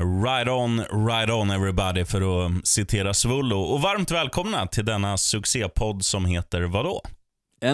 [0.00, 3.60] Right on, right on everybody för att citera Svullo.
[3.60, 7.02] Och varmt välkomna till denna succépodd som heter vadå?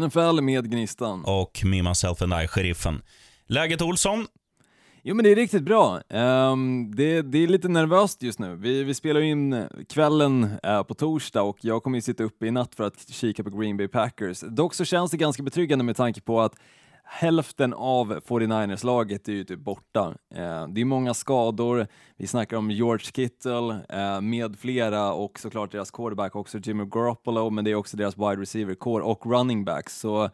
[0.00, 1.24] NFL med Gnistan.
[1.24, 3.02] Och Me, Myself and I, Sheriffen.
[3.46, 4.26] Läget Olsson?
[5.02, 6.00] Jo men det är riktigt bra.
[6.08, 8.56] Um, det, det, är lite nervöst just nu.
[8.56, 12.50] Vi, vi spelar in kvällen uh, på torsdag och jag kommer ju sitta uppe i
[12.50, 14.41] natt för att kika på Green Bay Packers.
[14.41, 16.54] Dock så känns det ganska betryggande med tanke på att
[17.05, 20.14] hälften av 49ers-laget är ju typ borta.
[20.34, 21.86] Eh, det är många skador,
[22.16, 27.50] vi snackar om George Kittle eh, med flera och såklart deras quarterback också Jimmy Garoppolo,
[27.50, 29.99] men det är också deras wide receiver-core och running backs.
[30.00, 30.30] Så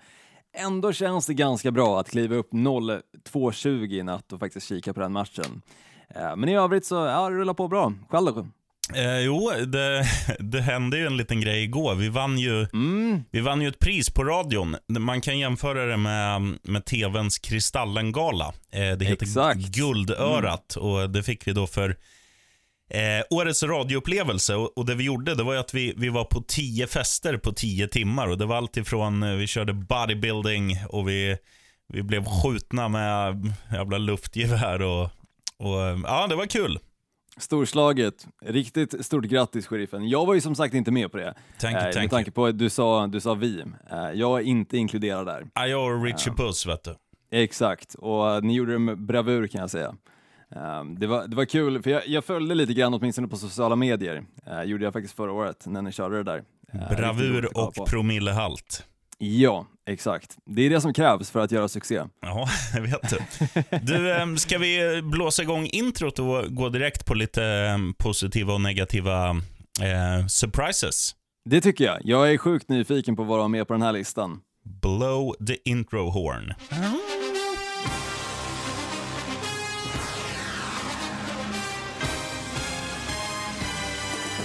[0.53, 5.01] ändå känns det ganska bra att kliva upp 0-2-20 i natt och faktiskt kika på
[5.01, 5.63] den matchen.
[6.09, 7.93] Eh, men i övrigt så, ja, det rullar på bra.
[8.09, 8.47] Själv då?
[8.95, 10.07] Eh, jo, det,
[10.39, 11.95] det hände ju en liten grej igår.
[11.95, 13.25] Vi vann ju, mm.
[13.31, 14.77] vi vann ju ett pris på radion.
[14.89, 18.53] Man kan jämföra det med, med TVns Kristallengala.
[18.73, 19.61] Eh, det heter Exakt.
[19.61, 20.89] Guldörat mm.
[20.89, 21.97] och det fick vi då för
[22.91, 24.55] eh, årets radioupplevelse.
[24.55, 27.53] Och, och, det vi gjorde det var att vi, vi var på tio fester på
[27.53, 28.27] tio timmar.
[28.29, 31.37] Och Det var alltifrån, eh, vi körde bodybuilding och vi,
[31.93, 33.37] vi blev skjutna med
[33.73, 34.83] jävla luftgevär.
[34.83, 35.03] Och,
[35.57, 36.79] och, ja, det var kul.
[37.41, 38.27] Storslaget.
[38.43, 40.09] Riktigt stort grattis sheriffen.
[40.09, 41.35] Jag var ju som sagt inte med på det.
[41.59, 43.65] Thank you, eh, thank med tanke på att du sa, du sa vi.
[43.91, 45.47] Eh, jag är inte inkluderad där.
[45.55, 46.95] Ja, jag och Richie uh, Puss vet du.
[47.33, 49.95] Exakt, och ni gjorde det med bravur kan jag säga.
[50.99, 54.25] Det, var, det var kul, för jag, jag följde lite grann åtminstone på sociala medier.
[54.65, 56.45] Gjorde jag faktiskt förra året när ni körde det där.
[56.97, 58.87] Bravur och promillehalt.
[59.23, 60.37] Ja, exakt.
[60.47, 62.03] Det är det som krävs för att göra succé.
[62.23, 63.19] Ja, det vet du.
[63.83, 68.61] Du, ehm, ska vi blåsa igång introt och gå direkt på lite ehm, positiva och
[68.61, 69.31] negativa
[69.81, 71.15] eh, surprises?
[71.51, 71.99] Det tycker jag.
[72.05, 74.41] Jag är sjukt nyfiken på att vara med på den här listan.
[74.83, 76.53] Blow the intro horn.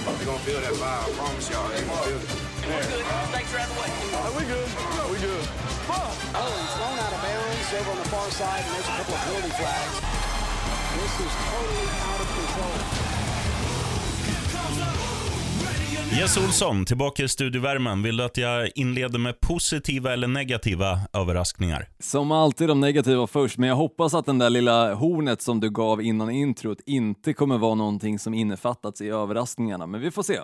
[0.06, 1.70] You're gonna feel that vibe, I promise y'all.
[1.70, 2.46] You're gonna feel it.
[2.66, 3.04] We're good.
[3.30, 3.76] Thanks for having
[4.30, 4.36] way.
[4.38, 4.68] we good.
[5.12, 5.44] we good.
[5.88, 9.14] Oh, he's thrown out of bounds over on the far side, and there's a couple
[9.14, 9.96] of penalty flags.
[10.96, 13.06] This is totally out of control.
[16.18, 18.02] Jess Olsson, tillbaka i studiovärmen.
[18.02, 21.88] Vill du att jag inleder med positiva eller negativa överraskningar?
[21.98, 25.70] Som alltid de negativa först, men jag hoppas att den där lilla hornet som du
[25.70, 30.38] gav innan introt inte kommer vara någonting som innefattats i överraskningarna, men vi får se.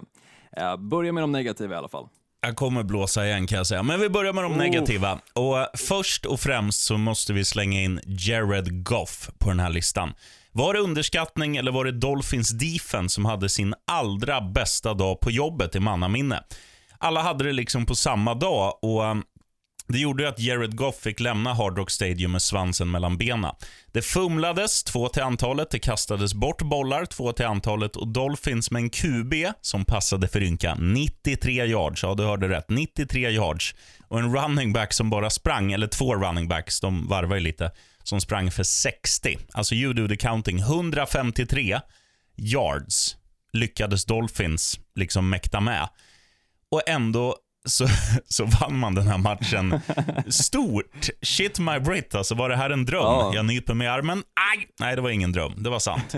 [0.78, 2.08] Börja med de negativa i alla fall.
[2.46, 3.82] Jag kommer blåsa igen kan jag säga.
[3.82, 4.58] Men vi börjar med de oh.
[4.58, 5.20] negativa.
[5.32, 10.14] Och Först och främst så måste vi slänga in Jared Goff på den här listan.
[10.52, 15.30] Var det underskattning eller var det Dolphins defense som hade sin allra bästa dag på
[15.30, 16.44] jobbet i mannaminne?
[16.98, 19.02] Alla hade det liksom på samma dag och
[19.86, 23.54] det gjorde att Jared Goff fick lämna Hard Rock Stadium med svansen mellan benen.
[23.92, 28.82] Det fumlades, två till antalet, det kastades bort bollar, två till antalet och Dolphins med
[28.82, 32.02] en QB som passade för ynka 93 yards.
[32.02, 32.70] Ja, du hörde rätt.
[32.70, 33.74] 93 yards.
[34.08, 37.70] Och en running back som bara sprang, eller två running backs, de varvar ju lite,
[38.02, 39.38] som sprang för 60.
[39.52, 40.58] Alltså you do the counting.
[40.58, 41.80] 153
[42.36, 43.16] yards
[43.52, 45.88] lyckades Dolphins liksom mäkta med.
[46.70, 47.86] Och ändå så,
[48.28, 49.80] så vann man den här matchen
[50.28, 51.08] stort.
[51.22, 53.02] Shit my Brit, alltså var det här en dröm?
[53.02, 53.32] Ja.
[53.34, 54.18] Jag nyper mig i armen.
[54.18, 54.68] Aj!
[54.80, 55.62] Nej, det var ingen dröm.
[55.62, 56.14] Det var sant.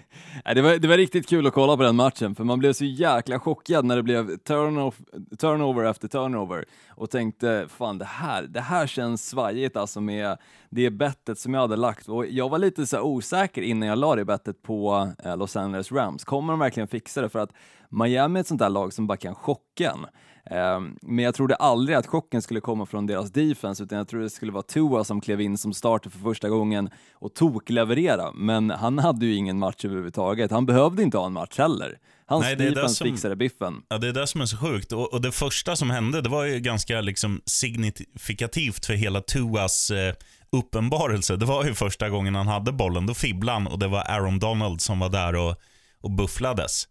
[0.54, 2.84] det, var, det var riktigt kul att kolla på den matchen, för man blev så
[2.84, 8.60] jäkla chockad när det blev turnover, turnover efter turnover och tänkte, fan det här, det
[8.60, 10.36] här känns svajigt alltså med
[10.70, 12.08] det bettet som jag hade lagt.
[12.08, 15.92] Och jag var lite så osäker innan jag la det bettet på eh, Los Angeles
[15.92, 16.24] Rams.
[16.24, 17.28] Kommer de verkligen fixa det?
[17.28, 17.50] För att
[17.88, 20.06] Miami är ett sånt där lag som bara kan chocka en.
[20.50, 24.24] Ehm, men jag trodde aldrig att chocken skulle komma från deras defense, utan jag trodde
[24.24, 28.32] det skulle vara Tua som klev in som starter för första gången och tokleverera.
[28.32, 30.50] Men han hade ju ingen match överhuvudtaget.
[30.50, 31.98] Han behövde inte ha en match heller.
[32.26, 33.82] Hans Nej, defense som, fixade biffen.
[33.88, 34.92] Ja, det är det som är så sjukt.
[34.92, 39.90] Och, och, det första som hände, det var ju ganska liksom signifikativt för hela Tuas
[39.90, 40.14] eh,
[40.52, 41.36] uppenbarelse.
[41.36, 43.06] Det var ju första gången han hade bollen.
[43.06, 45.56] Då fibblade han och det var Aaron Donald som var där och,
[46.00, 46.88] och bufflades.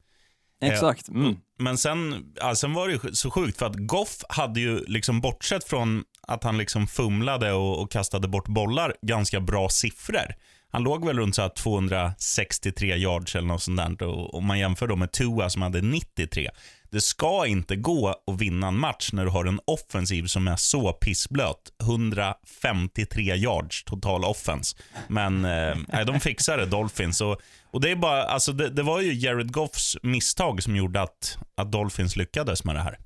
[0.62, 1.10] Exakt.
[1.10, 1.36] Mm.
[1.60, 5.64] Men sen, ja, sen var det så sjukt för att Goff hade ju, liksom bortsett
[5.64, 10.36] från att han liksom fumlade och, och kastade bort bollar, ganska bra siffror.
[10.70, 14.36] Han låg väl runt så 263 yards eller något sånt där.
[14.36, 16.50] Om man jämför då med Tua som hade 93.
[16.90, 20.56] Det ska inte gå att vinna en match när du har en offensiv som är
[20.56, 21.74] så pissblöt.
[21.82, 24.78] 153 yards total offense.
[25.08, 27.22] Men eh, de fixar det, Dolphins.
[27.22, 27.42] Och,
[27.72, 31.38] och det, är bara, alltså det, det, var ju Jared Goffs misstag som gjorde att,
[31.56, 32.98] att Dolphins lyckades med det här.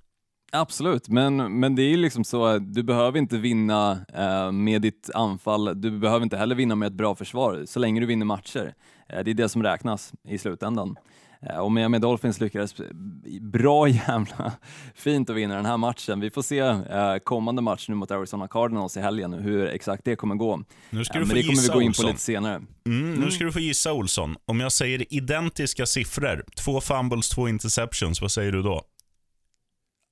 [0.54, 5.10] Absolut, men, men det är ju liksom så du behöver inte vinna eh, med ditt
[5.14, 8.74] anfall, du behöver inte heller vinna med ett bra försvar, så länge du vinner matcher.
[9.10, 10.96] Eh, det är det som räknas i slutändan.
[11.50, 12.76] Eh, och Miami Dolphins lyckades
[13.42, 14.52] bra jävla
[14.96, 16.20] fint att vinna den här matchen.
[16.20, 20.16] Vi får se eh, kommande match nu mot Arizona Cardinals i helgen, hur exakt det
[20.16, 20.64] kommer gå.
[20.90, 22.04] Nu ska du Men få det kommer vi gå in Olsson.
[22.06, 22.62] på lite senare.
[22.86, 24.36] Mm, nu ska du få gissa Olsson.
[24.46, 28.82] Om jag säger identiska siffror, två fumbles, två interceptions, vad säger du då?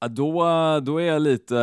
[0.09, 1.57] Då, då är jag lite...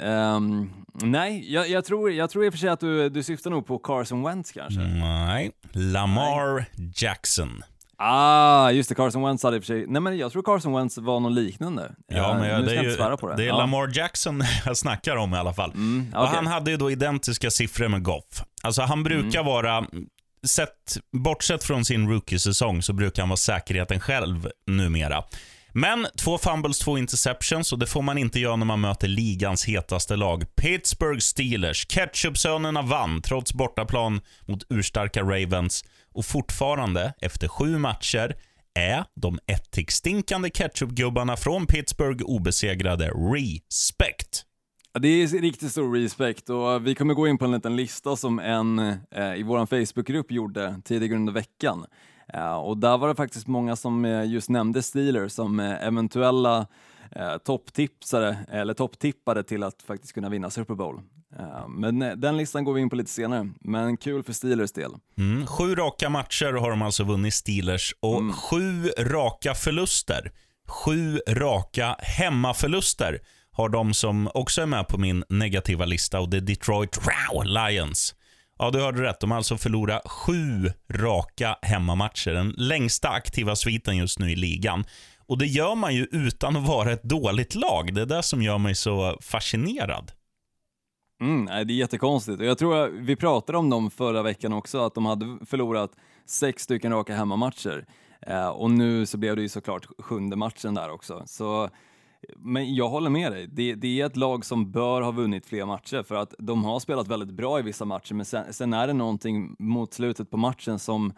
[0.00, 0.70] eh, ehm,
[1.02, 3.66] nej, jag, jag, tror, jag tror i och för sig att du, du syftar nog
[3.66, 4.80] på Carson Wentz kanske.
[4.80, 5.50] Nej.
[5.72, 6.64] Lamar
[6.96, 7.62] Jackson.
[8.06, 9.86] Ah, just det, Carson Wentz hade i och för sig...
[9.88, 11.92] Nej men jag tror Carson Wentz var något liknande.
[12.08, 13.36] Ja, Eh, men jag, det är ju på det.
[13.36, 13.56] det är ja.
[13.58, 15.70] Lamar Jackson jag snackar om i alla fall.
[15.70, 16.34] Mm, Och okej.
[16.36, 18.42] Han hade ju då identiska siffror med Goff.
[18.62, 19.46] Alltså han brukar Mm.
[19.52, 19.84] vara,
[20.46, 25.24] sett, bortsett från sin rookie-säsong, så brukar han vara säkerheten själv numera.
[25.76, 29.64] Men två fumbles, två interceptions och det får man inte göra när man möter ligans
[29.64, 30.44] hetaste lag.
[30.56, 31.86] Pittsburgh Steelers.
[31.88, 38.36] Ketchupsönerna vann trots bortaplan mot urstarka Ravens och fortfarande, efter sju matcher,
[38.74, 43.08] är de ättikstinkande ketchupgubbarna från Pittsburgh obesegrade.
[43.08, 44.44] Respect!
[44.92, 48.16] Ja, Det är riktigt stor respekt och vi kommer gå in på en liten lista
[48.16, 48.78] som en
[49.10, 51.86] eh, i vår Facebookgrupp gjorde tidigare under veckan.
[52.34, 56.66] Eh, och där var det faktiskt många som eh, just nämnde Steelers som eh, eventuella
[57.16, 61.00] eh, topptipsare eller topptippade till att faktiskt kunna vinna Super Bowl.
[61.38, 64.72] Eh, men eh, den listan går vi in på lite senare, men kul för Steelers
[64.72, 64.90] del.
[65.18, 70.32] Mm, sju raka matcher har de alltså vunnit Steelers och sju raka förluster.
[70.68, 73.20] Sju raka hemmaförluster
[73.52, 77.44] har de som också är med på min negativa lista och det är Detroit wow,
[77.44, 78.14] Lions.
[78.58, 79.20] Ja, du hörde rätt.
[79.20, 82.30] De har alltså förlorat sju raka hemmamatcher.
[82.30, 84.84] Den längsta aktiva sviten just nu i ligan.
[85.26, 87.94] Och Det gör man ju utan att vara ett dåligt lag.
[87.94, 90.12] Det är det som gör mig så fascinerad.
[91.20, 92.40] Mm, det är jättekonstigt.
[92.40, 95.90] Och jag tror att vi pratade om dem förra veckan också, att de hade förlorat
[96.26, 97.86] sex stycken raka hemmamatcher.
[98.26, 101.22] Eh, och nu så blev det ju såklart sjunde matchen där också.
[101.26, 101.68] Så,
[102.36, 105.66] men jag håller med dig, det, det är ett lag som bör ha vunnit fler
[105.66, 108.86] matcher för att de har spelat väldigt bra i vissa matcher, men sen, sen är
[108.86, 111.12] det någonting mot slutet på matchen som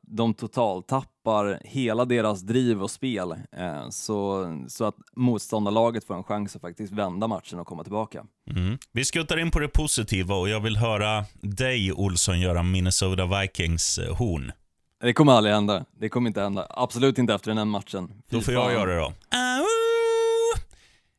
[0.00, 6.24] de totalt tappar hela deras driv och spel eh, så, så att motståndarlaget får en
[6.24, 8.24] chans att faktiskt vända matchen och komma tillbaka.
[8.50, 8.78] Mm.
[8.92, 13.98] Vi skuttar in på det positiva och jag vill höra dig, Olsson, göra Minnesota Vikings
[13.98, 14.52] eh, horn.
[15.00, 15.84] Det kommer aldrig hända.
[16.00, 16.66] Det kommer inte hända.
[16.70, 18.08] Absolut inte efter den här matchen.
[18.08, 18.62] Fy Då får fan.
[18.62, 19.12] jag göra det då.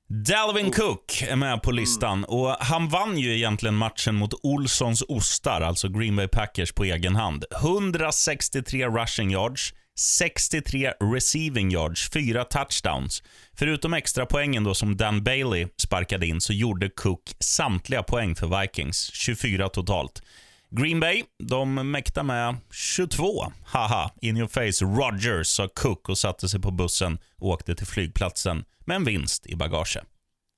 [0.09, 5.61] Dalvin Cook är med på listan och han vann ju egentligen matchen mot Olssons ostar,
[5.61, 7.45] alltså Green Bay Packers, på egen hand.
[7.61, 13.23] 163 rushing yards, 63 receiving yards, 4 touchdowns.
[13.57, 18.61] Förutom extra poängen då som Dan Bailey sparkade in så gjorde Cook samtliga poäng för
[18.61, 20.21] Vikings, 24 totalt.
[20.69, 23.25] Green Bay, de mäktar med 22.
[23.65, 24.85] Haha, in your face.
[24.85, 29.45] Rogers sa Cook och satte sig på bussen och åkte till flygplatsen med en vinst
[29.47, 29.97] i bagage.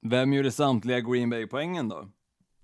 [0.09, 2.09] Vem gjorde samtliga Green Bay-poängen då?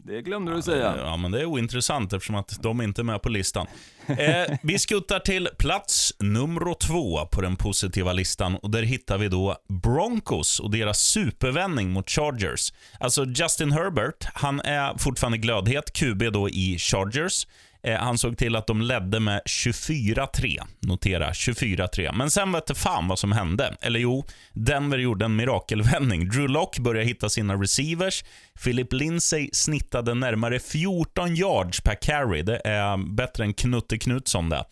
[0.06, 0.96] Det glömde du säga.
[0.98, 3.68] Ja, men det är ointressant eftersom att de inte är med på listan.
[4.08, 9.28] Eh, vi skuttar till plats nummer två på den positiva listan och där hittar vi
[9.28, 12.74] då Broncos och deras supervändning mot Chargers.
[13.00, 17.48] Alltså Justin Herbert, han är fortfarande glödhet, QB då i Chargers.
[17.88, 20.62] Eh, han såg till att de ledde med 24-3.
[20.80, 22.14] Notera, 24-3.
[22.14, 23.76] Men sen vet fan vad som hände.
[23.82, 26.30] Eller jo, Denver gjorde en mirakelvändning.
[26.30, 28.24] Drew Lock började hitta sina receivers.
[28.64, 32.42] Philip Lindsay snittade närmare 14 yards per carry.
[32.42, 34.64] Det är bättre än Knutte Knutsson det.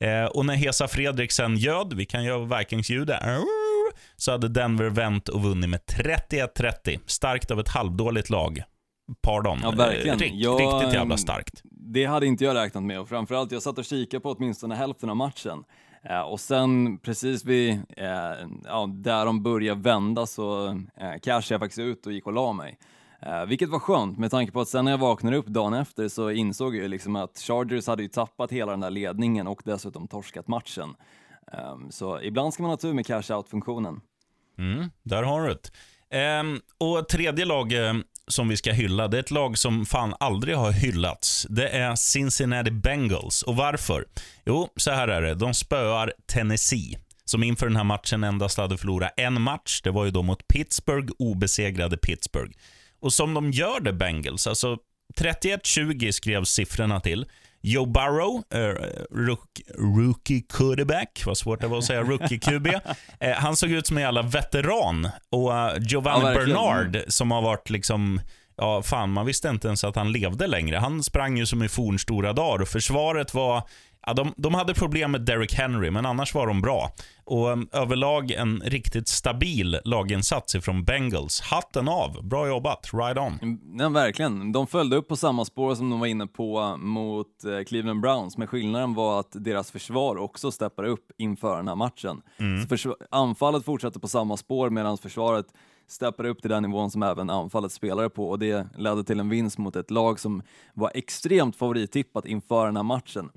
[0.00, 3.22] Eh, och när Hesa Fredriksen göd, vi kan göra Vikings-ljudet,
[4.16, 7.00] så hade Denver vänt och vunnit med 31-30.
[7.06, 8.62] Starkt av ett halvdåligt lag.
[9.22, 9.58] Pardon.
[9.62, 10.18] Ja, verkligen.
[10.18, 11.62] Rikt- Jag, riktigt jävla ehm, starkt.
[11.70, 15.10] Det hade inte jag räknat med och framförallt jag satt och kikade på åtminstone hälften
[15.10, 15.64] av matchen.
[16.04, 18.06] Eh, och sen precis vid, eh,
[18.64, 20.66] ja, där de började vända så
[20.96, 22.78] eh, cashade jag faktiskt ut och gick och la mig.
[23.22, 26.08] Eh, vilket var skönt med tanke på att sen när jag vaknade upp dagen efter
[26.08, 30.08] så insåg jag liksom att Chargers hade ju tappat hela den där ledningen och dessutom
[30.08, 30.94] torskat matchen.
[31.52, 34.00] Eh, så ibland ska man ha tur med cash out-funktionen.
[34.58, 35.70] Mm, där har du det.
[36.18, 37.94] Ehm, och tredje lag eh,
[38.30, 41.46] som vi ska hylla, det är ett lag som fan aldrig har hyllats.
[41.50, 43.42] Det är Cincinnati Bengals.
[43.42, 44.04] Och varför?
[44.46, 45.34] Jo, så här är det.
[45.34, 49.80] De spöar Tennessee, som inför den här matchen endast hade förlorat en match.
[49.84, 52.52] Det var ju då mot Pittsburgh, obesegrade Pittsburgh.
[53.00, 54.78] Och som de gör det, Bengals, alltså
[55.18, 57.26] 31-20 skrevs siffrorna till.
[57.62, 58.74] Joe Burrow, eh,
[59.10, 62.66] rook, rookie quarterback, vad svårt det var att säga, rookie QB.
[63.20, 65.08] eh, han såg ut som en jävla veteran.
[65.30, 66.34] Och uh, Giovanni Ja.
[66.34, 68.20] Bernard, som har varit liksom
[68.56, 70.76] Ja, fan, man visste inte ens att han levde längre.
[70.76, 73.62] Han sprang ju som i fornstora dagar och försvaret var
[74.06, 76.90] Ja, de, de hade problem med Derrick Henry, men annars var de bra.
[77.24, 81.40] Och um, överlag en riktigt stabil laginsats ifrån Bengals.
[81.40, 83.58] Hatten av, bra jobbat, right on.
[83.78, 84.52] Ja, verkligen.
[84.52, 88.38] De följde upp på samma spår som de var inne på mot eh, Cleveland Browns,
[88.38, 92.22] men skillnaden var att deras försvar också steppade upp inför den här matchen.
[92.36, 95.46] Så försv- anfallet fortsatte på samma spår medan försvaret
[95.88, 99.28] steppade upp till den nivån som även anfallet spelade på och det ledde till en
[99.28, 100.42] vinst mot ett lag som
[100.74, 103.30] var extremt favorittippat inför den här matchen.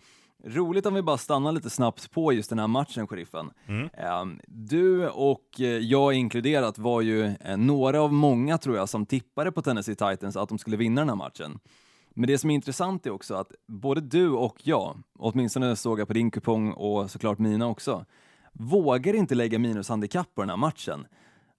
[0.48, 3.52] Roligt om vi bara stannar lite snabbt på just den här matchen, sheriffen.
[3.94, 9.06] Ehm, Du och eh, jag inkluderat var ju eh, några av många, tror jag, som
[9.06, 11.60] tippade på Tennessee Titans att de skulle vinna den här matchen.
[12.10, 16.08] Men det som är intressant är också att både du och jag, åtminstone såg jag
[16.08, 18.06] på din kupong och såklart mina också,
[18.54, 21.06] vågar inte lägga minushandikapp på den här matchen.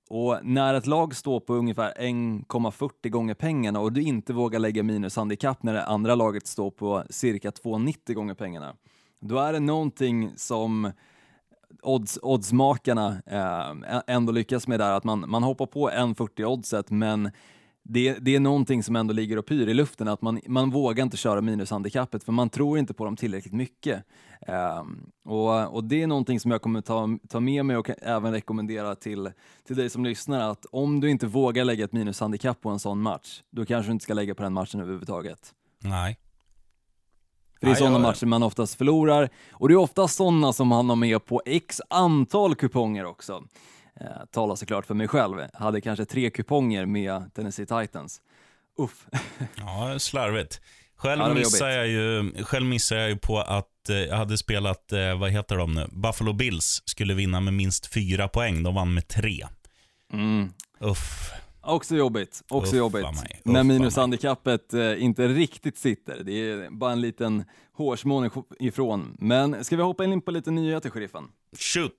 [0.09, 4.83] Och när ett lag står på ungefär 1,40 gånger pengarna och du inte vågar lägga
[4.83, 8.77] minushandikapp när det andra laget står på cirka 2,90 gånger pengarna,
[9.21, 10.93] då är det någonting som
[11.83, 17.31] odds, oddsmakarna eh, ändå lyckas med där, att man, man hoppar på 1,40 oddset, men
[17.89, 21.05] det, det är någonting som ändå ligger och pyr i luften, att man, man vågar
[21.05, 24.05] inte köra minushandikappet för man tror inte på dem tillräckligt mycket.
[24.47, 28.33] Ehm, och, och det är någonting som jag kommer ta, ta med mig och även
[28.33, 29.31] rekommendera till,
[29.67, 33.03] till dig som lyssnar, att om du inte vågar lägga ett minushandikapp på en sån
[33.03, 35.53] match, då kanske du inte ska lägga på den matchen överhuvudtaget.
[35.79, 36.19] Nej.
[37.61, 40.89] För det är sådana matcher man oftast förlorar och det är ofta sådana som man
[40.89, 43.45] har med på x antal kuponger också.
[44.01, 45.37] Eh, talar såklart för mig själv.
[45.55, 48.21] Hade kanske tre kuponger med Tennessee Titans.
[48.79, 49.07] Uff.
[49.57, 50.61] Ja, slarvigt.
[50.97, 54.93] Själv, Ja, missar jag ju, själv missar jag ju på att eh, jag hade spelat,
[54.93, 55.87] eh, vad heter de nu?
[55.93, 58.63] Buffalo Bills skulle vinna med minst fyra poäng.
[58.63, 59.47] De vann med tre.
[60.13, 60.53] Mm.
[60.81, 61.31] Uff.
[61.61, 62.43] Också jobbigt.
[62.49, 63.03] Också Uffa jobbigt.
[63.03, 66.23] mig, När minushandikappet eh, inte riktigt sitter.
[66.25, 69.17] Det är bara en liten hårsmån ifrån.
[69.19, 71.25] Men ska vi hoppa in på lite nyheter, sheriffen?
[71.59, 71.93] Shoot.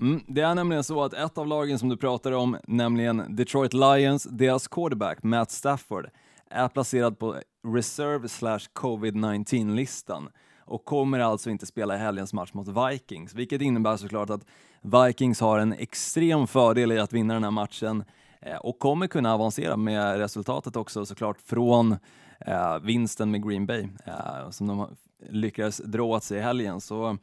[0.00, 3.74] Mm, det är nämligen så att ett av lagen som du pratade om, nämligen Detroit
[3.74, 6.10] Lions, deras quarterback Matt Stafford,
[6.50, 7.36] är placerad på
[7.74, 10.28] reserve slash covid-19-listan
[10.60, 14.46] och kommer alltså inte spela i helgens match mot Vikings, vilket innebär såklart att
[14.82, 18.04] Vikings har en extrem fördel i att vinna den här matchen
[18.40, 21.96] eh, och kommer kunna avancera med resultatet också såklart från
[22.40, 24.96] eh, vinsten med Green Bay eh, som de
[25.30, 26.80] lyckades dra åt sig i helgen.
[26.80, 27.18] Så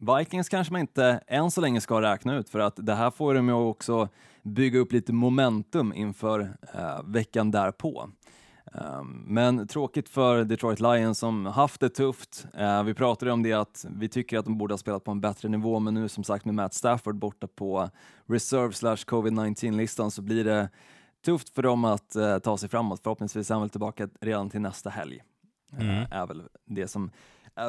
[0.00, 3.34] Vikings kanske man inte än så länge ska räkna ut för att det här får
[3.34, 4.08] dem ju också
[4.42, 8.10] bygga upp lite momentum inför eh, veckan därpå.
[8.72, 12.46] Um, men tråkigt för Detroit Lions som haft det tufft.
[12.54, 15.20] Eh, vi pratade om det att vi tycker att de borde ha spelat på en
[15.20, 17.90] bättre nivå men nu som sagt med Matt Stafford borta på
[18.26, 20.68] reserve slash covid-19-listan så blir det
[21.24, 23.00] tufft för dem att eh, ta sig framåt.
[23.02, 25.22] Förhoppningsvis är han väl tillbaka redan till nästa helg.
[25.78, 27.10] Eh, är väl det som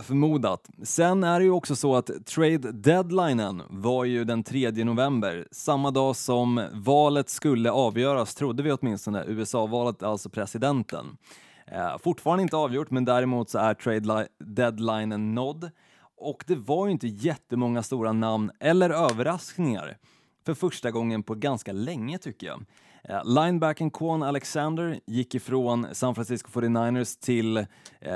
[0.04, 0.70] förmodat.
[0.84, 5.92] Sen är det ju också så att trade deadlinen var ju den 3 november, samma
[5.92, 11.18] dag som valet skulle avgöras, trodde vi åtminstone, USA-valet, alltså presidenten.
[11.66, 15.70] Eh, fortfarande inte avgjort, men däremot så är trade deadlinen nådd.
[16.18, 19.98] Och det var ju inte jättemånga stora namn eller överraskningar
[20.46, 22.66] för första gången på ganska länge tycker jag.
[23.10, 27.66] Eh, linebacken Quan Alexander gick ifrån San Francisco 49ers till eh,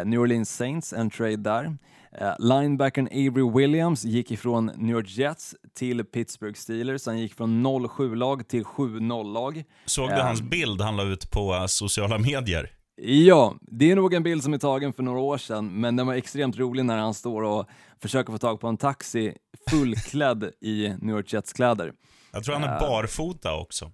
[0.06, 1.78] New Orleans Saints, en trade där.
[2.12, 7.06] Eh, linebacken Avery Williams gick ifrån New York Jets till Pittsburgh Steelers.
[7.06, 9.64] Han gick från 0-7-lag till 7-0-lag.
[9.86, 12.72] Såg du hans bild han la ut på sociala medier?
[13.04, 16.08] Ja, det är nog en bild som är tagen för några år sedan, men den
[16.08, 17.70] var extremt rolig när han står och
[18.02, 19.34] försöker få tag på en taxi
[19.70, 21.94] fullklädd i New York Jets-kläder.
[22.32, 23.92] Jag tror han är barfota också.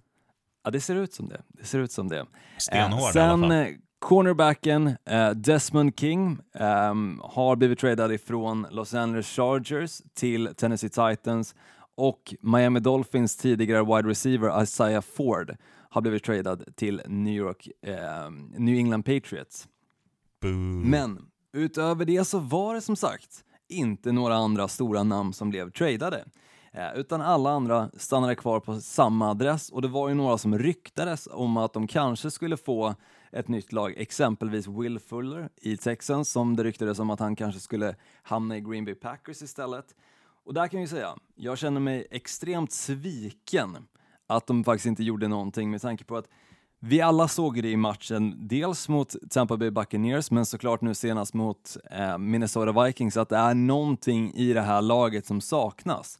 [0.64, 1.42] Ja, det ser ut som det.
[1.48, 2.26] Det ser ut som det.
[2.58, 3.52] Stenhård Eh, i Sen alla fall.
[3.52, 3.66] eh,
[3.98, 11.54] cornerbacken eh, Desmond King ehm, har blivit tradad ifrån Los Angeles Chargers till Tennessee Titans
[11.96, 15.56] och Miami Dolphins tidigare wide receiver Isaiah Ford
[15.90, 19.68] har blivit tradad till New York, ehm, New England Patriots.
[20.42, 20.50] Boo.
[20.84, 21.18] Men
[21.52, 26.24] utöver det så var det som sagt inte några andra stora namn som blev tradade.
[26.78, 30.58] Eh, utan alla andra stannade kvar på samma adress och det var ju några som
[30.58, 32.94] ryktades om att de kanske skulle få
[33.32, 37.60] ett nytt lag, exempelvis Will Fuller i Texans som det ryktades om att han kanske
[37.60, 39.94] skulle hamna i Green Bay Packers istället.
[40.44, 43.76] Och där kan jag ju säga, jag känner mig extremt sviken
[44.26, 46.28] att de faktiskt inte gjorde någonting med tanke på att
[46.80, 51.34] vi alla såg det i matchen, dels mot Tampa Bay Buccaneers, men såklart nu senast
[51.34, 56.18] mot eh, Minnesota Vikings, att det är någonting i det här laget som saknas.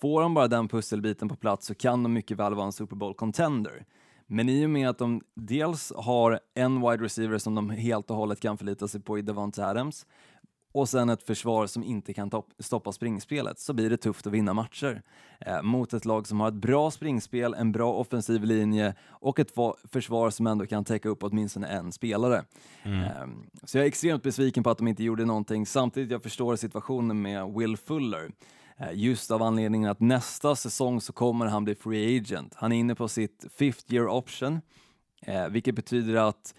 [0.00, 2.96] Får de bara den pusselbiten på plats så kan de mycket väl vara en Super
[2.96, 3.84] Bowl-contender.
[4.26, 8.16] Men i och med att de dels har en wide receiver som de helt och
[8.16, 10.06] hållet kan förlita sig på i Devonta Adams,
[10.72, 14.54] och sen ett försvar som inte kan stoppa springspelet så blir det tufft att vinna
[14.54, 15.02] matcher
[15.40, 19.52] eh, mot ett lag som har ett bra springspel, en bra offensiv linje och ett
[19.84, 22.44] försvar som ändå kan täcka upp åtminstone en spelare.
[22.82, 23.02] Mm.
[23.02, 23.26] Eh,
[23.64, 27.22] så jag är extremt besviken på att de inte gjorde någonting samtidigt jag förstår situationen
[27.22, 28.30] med Will Fuller
[28.80, 32.54] Eh, just av anledningen att nästa säsong så kommer han bli free agent.
[32.56, 34.60] Han är inne på sitt fifth year option,
[35.22, 36.54] eh, vilket betyder att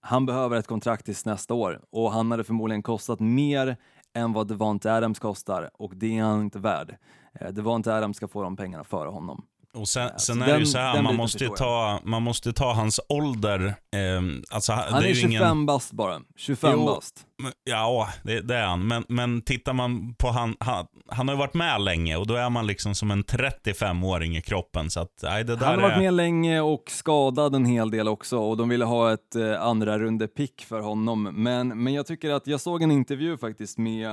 [0.00, 3.76] han behöver ett kontrakt tills nästa år och han hade förmodligen kostat mer
[4.14, 6.96] än vad Devonte Adams kostar och det är han inte värd.
[7.32, 9.46] Eh, Devonte Adams ska få de pengarna före honom.
[9.76, 13.00] Och sen, sen är det ju så här, man måste, ta, man måste ta hans
[13.08, 13.66] ålder.
[13.66, 15.66] Eh, alltså, han är, är 25 ingen...
[15.66, 16.20] bast bara.
[16.36, 17.26] 25 jo, bast.
[17.64, 18.86] Ja, det, det, är han.
[18.86, 22.34] Men, men tittar man på han, han, han har ju varit med länge och då
[22.34, 24.90] är man liksom som en 35-åring i kroppen.
[24.90, 25.88] Så att, nej, det där han har är...
[25.88, 29.62] varit med länge och skadad en hel del också och de ville ha ett eh,
[29.62, 31.22] andra runde pick för honom.
[31.22, 34.06] Men, men jag tycker att jag såg en intervju faktiskt med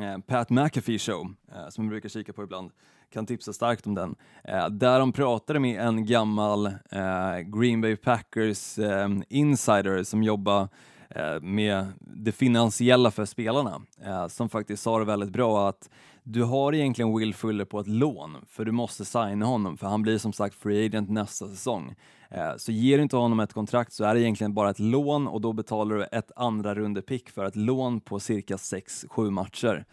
[0.00, 2.70] eh, Pat McAfee show, eh, som jag brukar kika på ibland
[3.12, 4.14] kan tipsa starkt om den.
[4.44, 10.68] Eh, där de pratade med en gammal eh, Green Bay Packers eh, insider som jobbar
[11.10, 15.90] eh, med det finansiella för spelarna, eh, som faktiskt sa det väldigt bra att
[16.24, 20.02] du har egentligen Will Fuller på ett lån, för du måste signa honom, för han
[20.02, 21.94] blir som sagt free agent nästa säsong.
[22.30, 25.28] Eh, så ger du inte honom ett kontrakt så är det egentligen bara ett lån
[25.28, 29.84] och då betalar du ett andra runde pick för ett lån på cirka 6-7 matcher.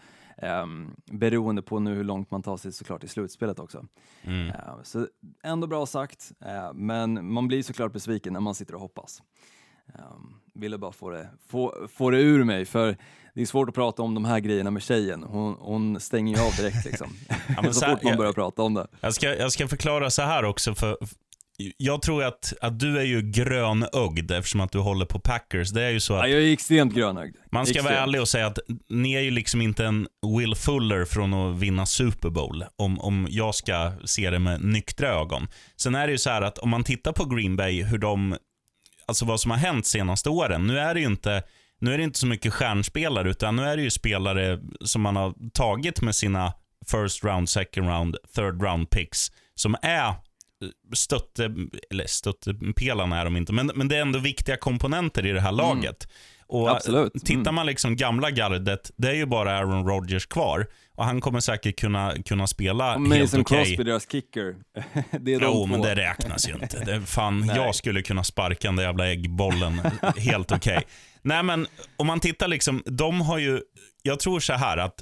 [0.41, 3.86] Um, beroende på nu hur långt man tar sig såklart i slutspelet också.
[4.24, 4.48] Mm.
[4.48, 5.08] Uh, så
[5.43, 9.22] ändå bra sagt, uh, men man blir såklart besviken när man sitter och hoppas.
[9.88, 12.98] Um, ville bara få det, få, få det ur mig, för
[13.34, 15.24] det är svårt att prata om de här grejerna med tjejen.
[15.24, 17.08] Hon, hon stänger ju av direkt liksom.
[17.58, 18.88] ja, så, så fort man börjar prata om det.
[19.01, 20.98] Jag ska, jag ska förklara så här också, för,
[21.77, 25.71] jag tror att, att du är ju grönögd eftersom att du håller på Packers.
[25.71, 26.19] Det är ju så att...
[26.19, 27.35] Ja, jag är extremt grönögd.
[27.51, 27.85] Man ska extremt.
[27.85, 31.59] vara ärlig och säga att ni är ju liksom inte en Will Fuller från att
[31.59, 32.65] vinna Super Bowl.
[32.75, 35.47] Om, om jag ska se det med nyktra ögon.
[35.75, 38.38] Sen är det ju så här att om man tittar på Green Bay, hur de...
[39.05, 40.67] Alltså vad som har hänt senaste åren.
[40.67, 41.43] Nu är det ju inte,
[41.81, 45.15] nu är det inte så mycket stjärnspelare, utan nu är det ju spelare som man
[45.15, 46.53] har tagit med sina
[46.91, 49.31] first round, second round, third round picks.
[49.55, 50.13] Som är
[50.93, 51.54] stötte,
[51.89, 55.50] eller stöttepelarna är de inte, men, men det är ändå viktiga komponenter i det här
[55.50, 55.58] mm.
[55.58, 56.04] laget.
[56.04, 56.15] Mm.
[56.48, 57.13] Och Absolut.
[57.13, 57.26] Mm.
[57.26, 60.67] Tittar man liksom gamla gardet, det är ju bara Aaron Rodgers kvar.
[60.95, 63.41] Och han kommer säkert kunna, kunna spela och helt okej.
[63.41, 63.65] Okay.
[63.65, 64.56] Crosby, deras kicker.
[65.19, 66.84] det är de Jo, men det räknas ju inte.
[66.86, 69.82] Det fan, jag skulle kunna sparka den där jävla äggbollen
[70.17, 70.78] helt okej.
[70.78, 70.89] Okay.
[71.22, 71.67] Nej, men
[71.98, 73.62] om man tittar liksom, de har ju,
[74.04, 75.02] jag tror så här att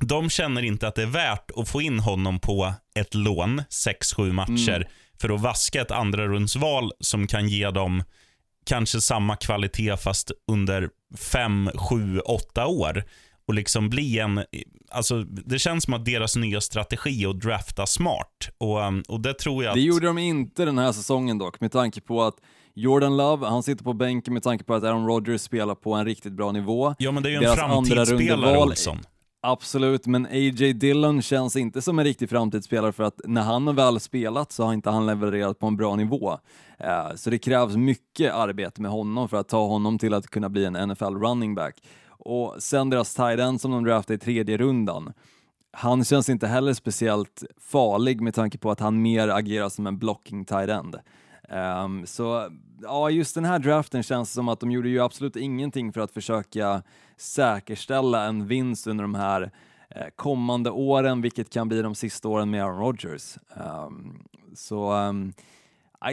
[0.00, 4.32] de känner inte att det är värt att få in honom på ett lån, 6-7
[4.32, 4.88] matcher, mm.
[5.20, 8.02] för att vaska ett andra rundsval som kan ge dem
[8.66, 13.04] kanske samma kvalitet fast under 5, 7, 8 år.
[13.46, 14.44] Och liksom bli en,
[14.90, 18.50] alltså det känns som att deras nya strategi är att drafta smart.
[18.58, 19.74] Och, um, och det tror jag att...
[19.74, 22.34] Det gjorde de inte den här säsongen dock, med tanke på att
[22.74, 26.04] Jordan Love, han sitter på bänken med tanke på att Aaron Rodgers spelar på en
[26.04, 26.94] riktigt bra nivå.
[26.98, 28.98] Ja, men det är ju en framtidsspelare, Olsson.
[29.40, 30.72] Absolut, men A.J.
[30.72, 34.64] Dillon känns inte som en riktig framtidsspelare för att när han har väl spelat så
[34.64, 36.38] har inte han levererat på en bra nivå.
[36.78, 40.48] Eh, så det krävs mycket arbete med honom för att ta honom till att kunna
[40.48, 41.82] bli en NFL running back.
[42.08, 45.12] Och sen deras tight end som de draftade i tredje rundan,
[45.72, 49.98] han känns inte heller speciellt farlig med tanke på att han mer agerar som en
[49.98, 50.96] blocking tight end.
[51.84, 52.50] Um, så
[52.82, 56.10] ja, just den här draften känns som att de gjorde ju absolut ingenting för att
[56.10, 56.82] försöka
[57.16, 59.50] säkerställa en vinst under de här
[59.90, 63.38] eh, kommande åren, vilket kan bli de sista åren med Aaron Rodgers.
[63.86, 65.32] Um, så um,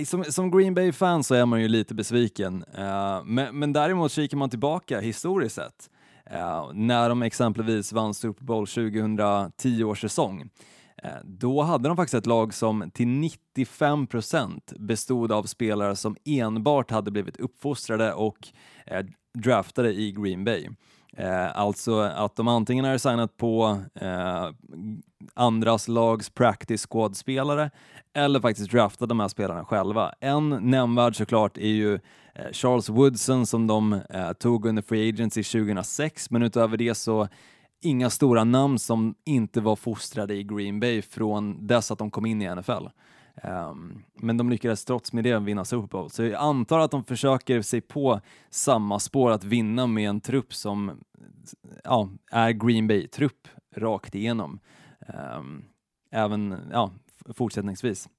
[0.06, 4.12] som, som, Green Bay-fan så är man ju lite besviken, ehm, uh, men, men däremot
[4.12, 5.90] kikar man tillbaka historiskt sett,
[6.34, 10.50] uh, när de exempelvis vann Super Bowl 2010 års säsong,
[11.04, 16.92] Eh, då hade de faktiskt ett lag som till 95% bestod av spelare som enbart
[16.92, 18.48] hade blivit uppfostrade och
[18.86, 20.70] eh, draftade i Green Bay.
[21.18, 24.50] Eh, alltså att de antingen är signat på eh,
[25.34, 27.72] andras lags practice squad-spelare
[28.14, 30.14] eller faktiskt draftat de här spelarna själva.
[30.20, 31.94] En nämnvärd såklart är ju
[32.36, 37.28] eh, Charles Woodson som de eh, tog under Free Agency 2006, men utöver det så
[37.86, 42.26] inga stora namn som inte var fostrade i Green Bay från dess att de kom
[42.26, 42.72] in i NFL.
[42.72, 42.90] Um,
[43.44, 47.04] ehm, men de lyckades trots med det vinna Super Bowl, så jag antar att de
[47.04, 50.92] försöker sig på samma spår att vinna med en trupp som
[51.84, 54.60] ja, är Green Bay-trupp rakt igenom.
[55.38, 55.66] Um,
[56.12, 56.92] även ja,
[57.36, 58.10] fortsättningsvis.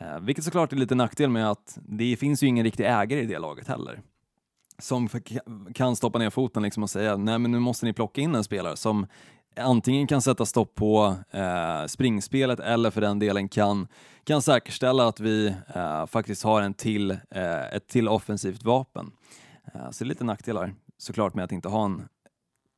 [0.00, 3.26] Uh, vilket såklart är lite nackdel med att det finns ju ingen riktig ägare i
[3.26, 4.02] det laget heller
[4.78, 5.08] som
[5.74, 8.44] kan stoppa ner foten liksom och säga nej men nu måste ni plocka in en
[8.44, 9.06] spelare som
[9.56, 13.88] antingen kan sätta stopp på eh, springspelet eller för den delen kan,
[14.24, 19.12] kan säkerställa att vi eh, faktiskt har en till, eh, ett till offensivt vapen.
[19.74, 22.08] Eh, så det är lite nackdelar såklart med att inte ha en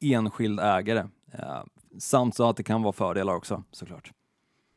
[0.00, 1.04] enskild ägare.
[1.32, 1.62] Eh,
[1.98, 4.12] samt så att det kan vara fördelar också såklart.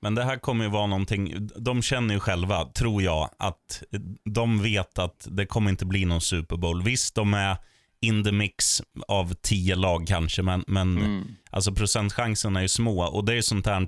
[0.02, 3.84] Men det här kommer ju vara någonting, de känner ju själva, tror jag, att
[4.26, 6.84] de vet att det kommer inte bli någon Super Bowl.
[6.84, 7.58] Visst, de är
[8.02, 11.28] in the mix av tio lag kanske, men, men mm.
[11.50, 13.04] alltså procentchanserna är ju små.
[13.04, 13.88] Och det är sånt här,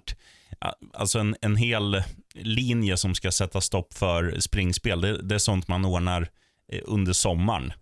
[0.94, 2.04] alltså en, en hel
[2.36, 6.30] linje som ska sätta stopp för springspel, det, det är sånt man ordnar
[6.72, 7.74] eh, under sommaren.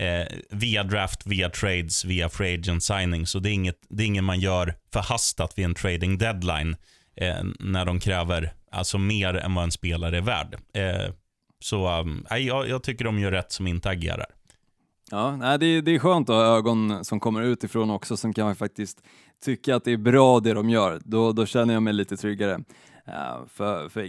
[0.00, 3.26] Eh, via draft, via trades, via free agent signing.
[3.26, 6.76] Så det är, inget, det är inget man gör förhastat vid en trading deadline
[7.20, 10.56] eh, när de kräver alltså mer än vad en spelare är värd.
[10.72, 11.14] Eh,
[11.60, 14.26] så um, jag, jag, tycker de gör rätt som inte agerar.
[15.10, 18.56] Ja, nej, det, det är skönt att ha ögon som kommer utifrån också som kan
[18.56, 19.02] faktiskt
[19.44, 21.00] tycka att det är bra det de gör.
[21.04, 22.54] Då, då känner jag mig lite tryggare.
[23.08, 24.04] Uh, för, för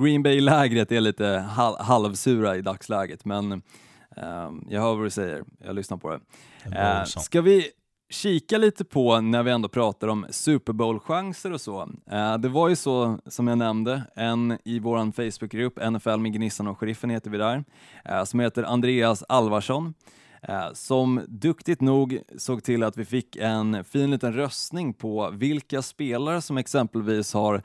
[0.00, 5.44] Green Bay-lägret är lite hal halvsura i dagsläget, men uh, jag hör vad du säger.
[5.64, 6.20] Jag lyssnar på det.
[6.66, 7.70] Uh, ska vi
[8.10, 11.88] kika lite på när vi ändå pratar om Super Bowl-chanser och så.
[12.10, 16.66] Eh, det var ju så, som jag nämnde, en i vår Facebookgrupp, NFL med Gnissan
[16.66, 17.64] och Sheriffen heter vi där,
[18.04, 19.94] eh, som heter Andreas Alvarsson,
[20.42, 25.82] eh, som duktigt nog såg till att vi fick en fin liten röstning på vilka
[25.82, 27.62] spelare som exempelvis har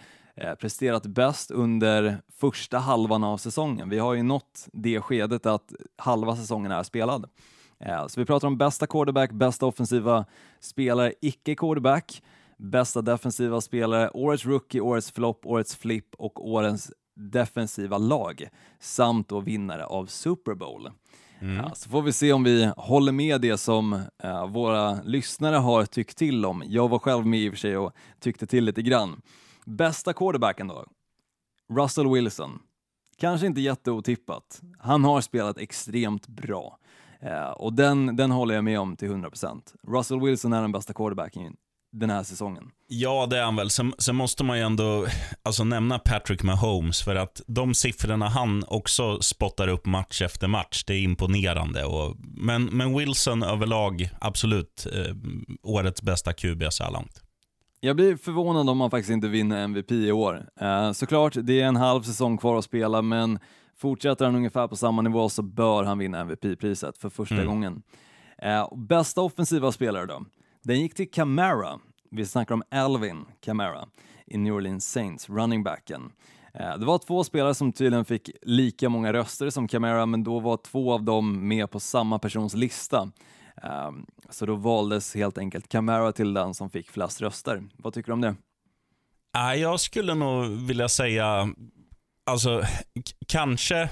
[0.59, 3.89] presterat bäst under första halvan av säsongen.
[3.89, 7.29] Vi har ju nått det skedet att halva säsongen är spelad.
[7.85, 10.25] Eh, så vi pratar om bästa quarterback, bästa offensiva
[10.59, 12.23] spelare, icke quarterback,
[12.57, 19.39] bästa defensiva spelare, årets rookie, årets flopp, årets flip och årets defensiva lag samt då
[19.39, 20.89] vinnare av Super Bowl.
[21.41, 21.55] Mm.
[21.55, 25.85] Ja, så får vi se om vi håller med det som uh, våra lyssnare har
[25.85, 26.63] tyckt till om.
[26.65, 29.21] Jag var själv med i och för sig och tyckte till lite grann.
[29.65, 30.85] Bästa quarterbacken då?
[31.69, 32.59] Russell Wilson.
[33.17, 34.61] Kanske inte jätteotippat.
[34.79, 36.77] Han har spelat extremt bra.
[37.23, 39.61] Eh, och den, den håller jag med om till 100%.
[39.87, 41.53] Russell Wilson är den bästa quarterbacken
[41.91, 42.63] den här säsongen.
[42.87, 43.69] Ja, det är han väl.
[43.69, 45.05] Sen, sen, måste man ju ändå
[45.43, 50.83] alltså, nämna Patrick Mahomes, för att de siffrorna han också spottar upp match efter match,
[50.83, 51.85] det är imponerande.
[51.85, 55.15] Och, men, men Wilson överlag, absolut eh,
[55.63, 57.23] årets bästa QB så här långt.
[57.81, 60.45] Jag blir förvånad om han faktiskt inte vinner MVP i år.
[60.61, 63.39] Eh, såklart, det är en halv säsong kvar att spela, men
[63.79, 67.47] Fortsätter han ungefär på samma nivå så bör han vinna MVP-priset för första mm.
[67.47, 67.81] gången.
[68.37, 70.25] Eh, bästa offensiva spelare då?
[70.63, 71.79] Den gick till Camara.
[72.11, 73.87] Vi snackar om Alvin Camara
[74.25, 76.11] i New Orleans Saints, running backen.
[76.53, 80.39] Eh, det var två spelare som tydligen fick lika många röster som Camara, men då
[80.39, 83.11] var två av dem med på samma persons lista.
[83.63, 83.91] Eh,
[84.29, 87.63] så då valdes helt enkelt Camara till den som fick flest röster.
[87.77, 88.35] Vad tycker du om det?
[89.57, 91.53] Jag skulle nog vilja säga
[92.29, 92.63] alltså,
[93.27, 93.89] kanske...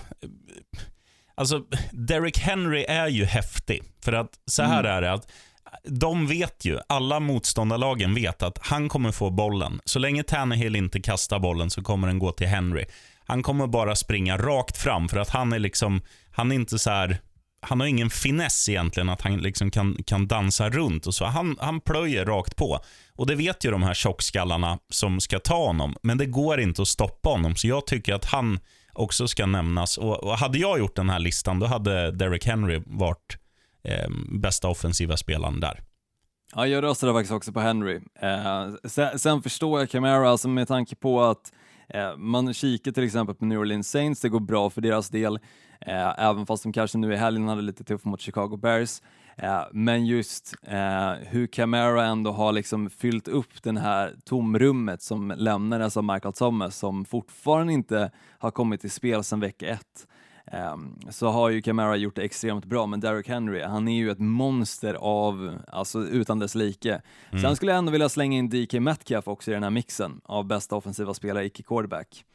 [1.35, 3.83] Alltså, Derek Henry är ju häftig.
[4.03, 4.91] För att så här mm.
[4.91, 5.31] är det, att
[5.83, 9.79] de vet ju, alla motståndarlagen vet att han kommer få bollen.
[9.85, 12.85] Så länge Tannehill inte kastar bollen så kommer den gå till Henry.
[13.25, 16.89] Han kommer bara springa rakt fram för att han är liksom, han är inte så
[16.89, 17.17] här,
[17.61, 21.25] han har ingen finess egentligen, att han liksom kan, kan dansa runt och så.
[21.25, 22.79] Han, han plöjer rakt på.
[23.15, 25.95] Och det vet ju de här tjockskallarna som ska ta honom.
[26.01, 28.59] Men det går inte att stoppa honom, så jag tycker att han
[28.93, 29.97] också ska nämnas.
[29.97, 33.37] Och, och hade jag gjort den här listan, då hade Derek Henry varit
[33.83, 35.83] eh, bästa offensiva spelaren där.
[36.55, 37.99] Ja, jag röstade faktiskt också på Henry.
[38.21, 41.51] Eh, sen, sen, förstår jag Camara, alltså med tanke på att
[41.89, 45.39] Eh, man kikar till exempel på New Orleans Saints, det går bra för deras del,
[45.81, 49.01] eh, även fast de kanske nu i helgen hade lite tufft mot Chicago Bears.
[49.35, 50.53] Eh, men just
[51.19, 56.77] hur Camara ändå har liksom fyllt upp det här tomrummet som lämnades av Michael Thomas
[56.77, 60.07] som fortfarande inte har kommit till spel sedan vecka ett.
[60.51, 64.11] Um, så har ju Camara gjort det extremt bra, men Derrick Henry, han är ju
[64.11, 67.01] ett monster av, alltså utan dess like.
[67.29, 67.41] Mm.
[67.43, 70.45] Sen skulle jag ändå vilja slänga in DK Metcalf också i den här mixen av
[70.45, 72.25] bästa offensiva spelare, icke quarterback.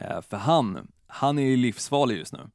[0.00, 2.50] Uh, för han, han är ju livsfarlig just nu.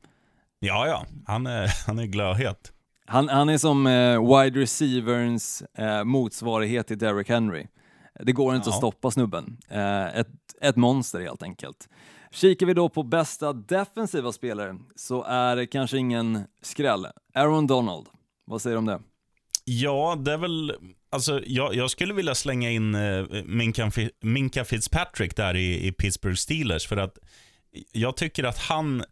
[0.59, 2.73] Ja, ja, han är, han är glödhet.
[3.05, 7.67] Han, han är som eh, wide receiverns eh, motsvarighet till Derrick Henry.
[8.19, 8.73] Det går inte ja.
[8.73, 9.57] att stoppa snubben.
[9.69, 10.27] Eh, ett,
[10.61, 11.89] ett monster helt enkelt.
[12.31, 17.07] Kikar vi då på bästa defensiva spelare så är det kanske ingen skräll.
[17.33, 18.07] Aaron Donald,
[18.45, 18.99] vad säger du om det?
[19.65, 20.75] Ja, det är väl...
[21.11, 26.35] Alltså, jag, jag skulle vilja slänga in eh, Minka, Minka Fitzpatrick där i, i Pittsburgh
[26.35, 26.87] Steelers.
[26.87, 27.17] För att
[27.91, 29.03] jag tycker att han,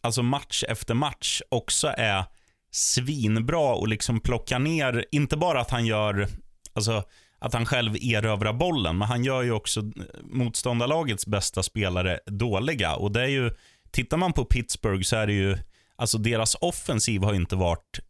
[0.00, 2.24] alltså match efter match, också är
[2.70, 6.28] svinbra och liksom plockar ner, inte bara att han gör,
[6.72, 7.04] alltså
[7.42, 9.86] att han själv erövrar bollen, men han gör ju också eh,
[10.22, 12.96] motståndarlagets bästa spelare dåliga.
[12.96, 13.50] Och det är ju,
[13.90, 15.58] tittar man på Pittsburgh så är det ju,
[15.96, 18.00] alltså deras offensiv har inte varit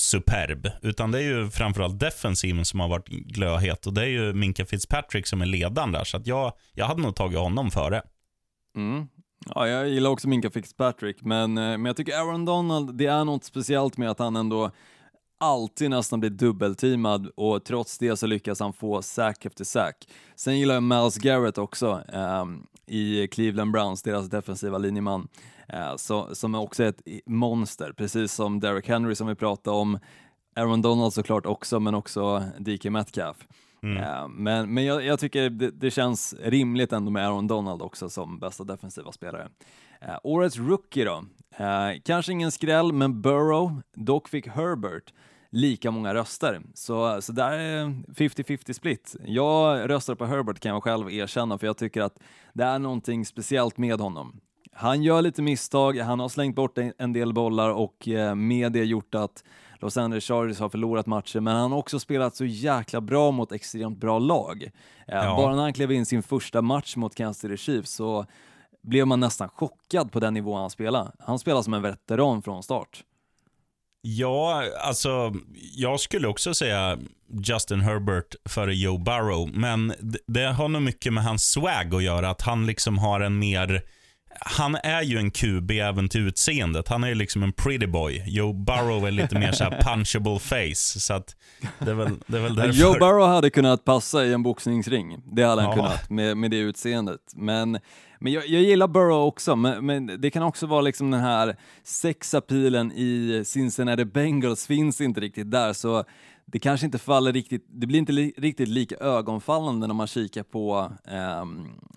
[0.00, 4.32] superb, utan det är ju framförallt defensiven som har varit glödhet och det är ju
[4.32, 8.02] Minka Fitzpatrick som är ledaren där, så att jag, jag hade nog tagit honom före.
[8.76, 9.08] Mm.
[9.54, 13.24] Ja, jag gillar också Minka Fitzpatrick, men, eh, men jag tycker Aaron Donald, det är
[13.24, 14.70] något speciellt med att han ändå
[15.42, 20.08] alltid nästan blir dubbelteamad och trots det så lyckas han få sack efter sack.
[20.34, 25.28] Sen gillar jag Miles Garrett också um, i Cleveland Browns, deras defensiva linjeman,
[25.74, 29.98] uh, så, som är också ett monster, precis som Derek Henry som vi pratade om,
[30.56, 33.36] Aaron Donald såklart också, men också DK Metcalf.
[33.82, 33.96] Mm.
[33.96, 38.08] Uh, men men jag, jag tycker det, det, känns rimligt ändå med Aaron Donald också
[38.08, 39.48] som bästa defensiva spelare.
[40.04, 41.24] Uh, årets rookie då?
[41.60, 45.12] Uh, kanske ingen skräll, men Burrow, dock fick Herbert
[45.52, 46.60] lika många röster.
[46.74, 49.16] Så, så där är 50-50 split.
[49.24, 52.18] Jag röstar på Herbert kan jag själv erkänna, för jag tycker att
[52.52, 54.40] det är någonting speciellt med honom.
[54.72, 59.14] Han gör lite misstag, han har slängt bort en del bollar och med det gjort
[59.14, 59.44] att
[59.80, 63.52] Los Angeles Chargers har förlorat matcher, men han har också spelat så jäkla bra mot
[63.52, 64.62] extremt bra lag.
[64.62, 64.70] Eh,
[65.06, 65.36] ja.
[65.36, 68.26] Bara när han klev in sin första match mot Kansas City Chiefs så
[68.82, 71.12] blev man nästan chockad på den nivå han spelade.
[71.18, 73.04] Han spelar som en veteran från start.
[74.02, 75.34] Ja, alltså
[75.74, 76.98] jag skulle också säga
[77.42, 79.94] Justin Herbert före Joe Burrow, men
[80.26, 83.82] det har nog mycket med hans swag att göra, att han liksom har en mer
[84.40, 86.88] han är ju en QB även till utseendet.
[86.88, 88.24] Han är ju liksom en pretty boy.
[88.26, 91.00] Joe Burrow är lite mer så punchable face.
[91.00, 91.36] Så att
[91.78, 92.80] det är väl, det är väl därför.
[92.80, 95.22] Joe Burrow hade kunnat passa i en boxningsring.
[95.24, 95.76] Det hade han ja.
[95.76, 97.20] kunnat med, med det utseendet.
[97.34, 97.78] Men,
[98.22, 101.56] men jag, jag gillar Burrow också, men, men, det kan också vara liksom den här
[101.82, 105.72] sexapilen i Cincinnati Bengals finns inte riktigt där.
[105.72, 106.04] Så
[106.46, 110.42] det kanske inte faller riktigt, det blir inte li, riktigt lika ögonfallande när man kikar
[110.42, 111.44] på eh,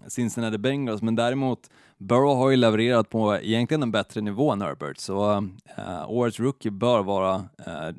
[0.08, 4.98] Cincinnati Bengals, men däremot Burrow har ju levererat på egentligen en bättre nivå än Herbert,
[4.98, 5.36] så
[5.78, 7.96] eh, årets rookie bör vara eh,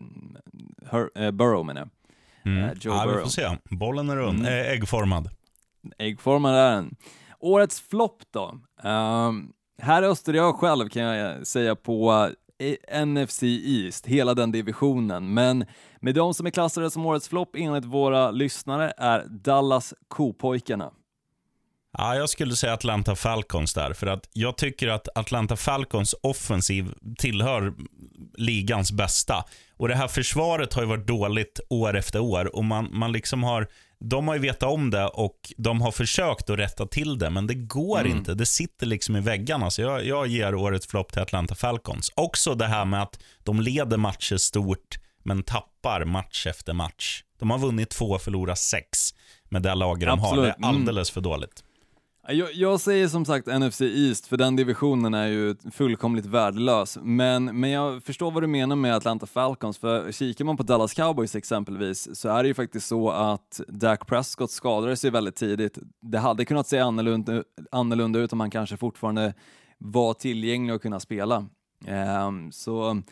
[0.90, 1.88] Her, eh, Burrow menar jag.
[2.52, 2.64] Mm.
[2.64, 3.16] Eh, Joe ja, Burrow.
[3.16, 3.48] vi får se.
[3.70, 4.72] Bollen är rund, mm.
[4.72, 5.28] äggformad.
[5.98, 6.96] Äggformad är den.
[7.38, 8.58] Årets flopp då?
[8.82, 15.34] Um, här röstade jag själv kan jag säga på eh, NFC East, hela den divisionen,
[15.34, 15.66] men
[16.00, 20.90] med de som är klassade som årets flopp enligt våra lyssnare är Dallas Kopojkarna.
[21.98, 26.94] Ja, jag skulle säga Atlanta Falcons där, för att jag tycker att Atlanta Falcons offensiv
[27.18, 27.74] tillhör
[28.36, 29.44] ligans bästa.
[29.76, 33.42] Och Det här försvaret har ju varit dåligt år efter år och man, man liksom
[33.42, 33.68] har
[34.00, 37.46] de har ju vetat om det och de har försökt att rätta till det, men
[37.46, 38.16] det går mm.
[38.16, 38.34] inte.
[38.34, 39.70] Det sitter liksom i väggarna.
[39.70, 42.12] Så jag, jag ger årets flopp till Atlanta Falcons.
[42.14, 47.22] Också det här med att de leder matcher stort, men tappar match efter match.
[47.38, 49.14] De har vunnit två och förlorat sex
[49.48, 50.36] med det laget de har.
[50.36, 50.64] Det är mm.
[50.64, 51.62] alldeles för dåligt.
[52.28, 56.98] Jag, jag, säger som sagt NFC East, för den divisionen är ju fullkomligt värdelös.
[57.02, 60.94] Men, men jag förstår vad du menar med Atlanta Falcons, för kikar man på Dallas
[60.94, 65.78] Cowboys exempelvis så är det ju faktiskt så att Dak Prescott skadade sig väldigt tidigt.
[66.02, 69.34] Det hade kunnat se annorlunda, annorlunda ut om han kanske fortfarande
[69.78, 71.46] var tillgänglig och kunna spela.
[72.26, 73.02] Um, så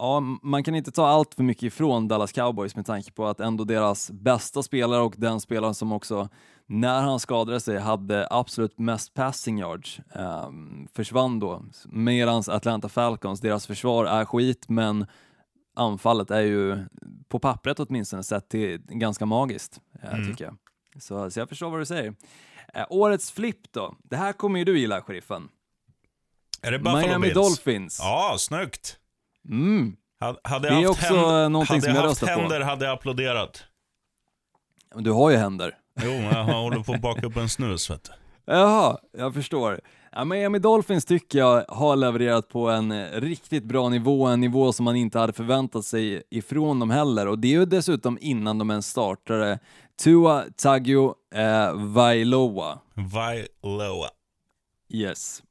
[0.00, 3.40] ja, man kan inte ta allt för mycket ifrån Dallas Cowboys med tanke på att
[3.40, 6.28] ändå deras bästa spelare och den spelaren som också
[6.66, 11.62] när han skadade sig hade absolut mest passing yards um, försvann då.
[11.84, 15.06] Medan Atlanta Falcons, deras försvar är skit men
[15.76, 16.84] anfallet är ju
[17.28, 20.26] på pappret åtminstone sett till ganska magiskt, eh, mm.
[20.26, 20.56] tycker jag.
[21.02, 22.08] Så, så jag förstår vad du säger.
[22.08, 23.96] Uh, årets flipp då?
[24.02, 25.48] Det här kommer ju du gilla, sheriffen.
[26.62, 27.34] Är det Buffalo Miami Bills?
[27.34, 27.98] Dolphins.
[28.02, 28.98] Ja, snyggt.
[29.48, 29.96] Mm.
[30.42, 32.32] Hade, det är också händer, någonting som jag röstar på.
[32.32, 33.64] Hade jag haft händer hade jag applåderat.
[34.94, 35.74] Du har ju händer.
[36.02, 38.12] Jo, jag håller på att baka upp en snus vet du.
[38.52, 39.80] Jaha, jag förstår.
[40.12, 44.84] Ja, Miami Dolphins tycker jag har levererat på en riktigt bra nivå, en nivå som
[44.84, 47.28] man inte hade förväntat sig ifrån dem heller.
[47.28, 49.58] Och det är ju dessutom innan de ens startade
[50.02, 52.78] Tua Tagio eh, Vailoa.
[52.94, 54.08] Vailoa.
[54.88, 55.42] Yes.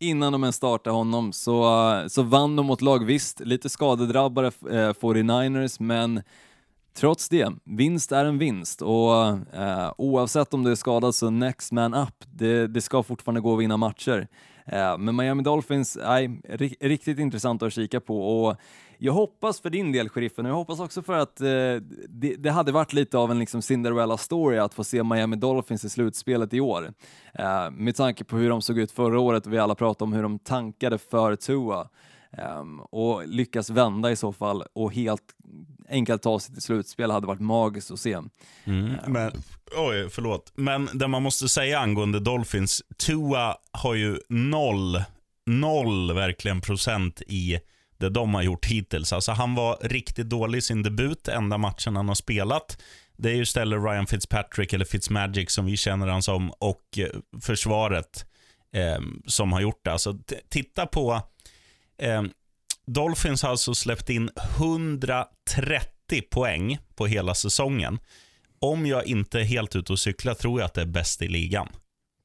[0.00, 4.92] Innan de ens startade honom så, så vann de mot lag, visst, lite skadedrabbade eh,
[4.92, 6.22] 49ers, men
[6.96, 11.72] trots det, vinst är en vinst och eh, oavsett om du är skadad så next
[11.72, 12.24] man up.
[12.30, 14.28] Det, det ska fortfarande gå att vinna matcher.
[14.66, 16.40] Eh, men Miami Dolphins, nej,
[16.80, 18.56] riktigt intressant att kika på och
[18.98, 21.46] jag hoppas för din del, sheriffen, och jag hoppas också för att eh,
[22.08, 25.90] det, det, hade varit lite av en liksom Cinderella-story att få se Miami Dolphins i
[25.90, 26.92] slutspelet i år.
[27.34, 30.12] Eh, med tanke på hur de såg ut förra året och vi alla pratade om
[30.12, 31.88] hur de tankade för Tua.
[32.60, 35.22] Um, och lyckas vända i så fall och helt
[35.88, 38.12] enkelt ta sig till slutspel hade varit magiskt att se.
[38.12, 38.30] Mm,
[38.66, 38.96] um.
[39.06, 39.32] men,
[39.76, 40.52] oj, förlåt.
[40.54, 45.02] Men det man måste säga angående Dolphins, Tua har ju noll,
[45.46, 47.58] noll verkligen procent i
[47.98, 49.12] det de har gjort hittills.
[49.12, 52.82] Alltså han var riktigt dålig i sin debut, enda matchen han har spelat.
[53.16, 57.40] Det är ju istället Ryan Fitzpatrick, eller Fitzmagic som vi känner han som, och eh,
[57.42, 58.26] försvaret
[58.74, 59.92] eh, som har gjort det.
[59.92, 61.22] Alltså, titta på...
[62.02, 62.22] Eh,
[62.86, 67.98] Dolphins har alltså släppt in 130 poäng på hela säsongen.
[68.60, 71.28] Om jag inte är helt ute och cyklar tror jag att det är bäst i
[71.28, 71.68] ligan.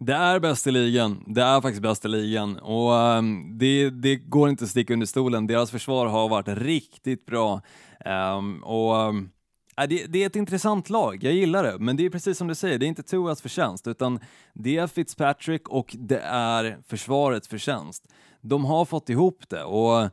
[0.06, 1.24] Det är bäst i ligan.
[1.28, 5.06] Det är faktiskt bäst i ligan och um, det, det, går inte att sticka under
[5.06, 5.48] stolen.
[5.48, 7.62] Deras försvar har varit riktigt bra
[8.06, 9.30] um, och um,
[9.76, 12.56] det, det, är ett intressant lag, jag gillar det, men det är precis som du
[12.56, 14.20] säger, det är inte Tuas förtjänst, utan
[14.54, 18.08] det är Fitzpatrick och det är försvarets förtjänst.
[18.42, 20.10] De har fått ihop det och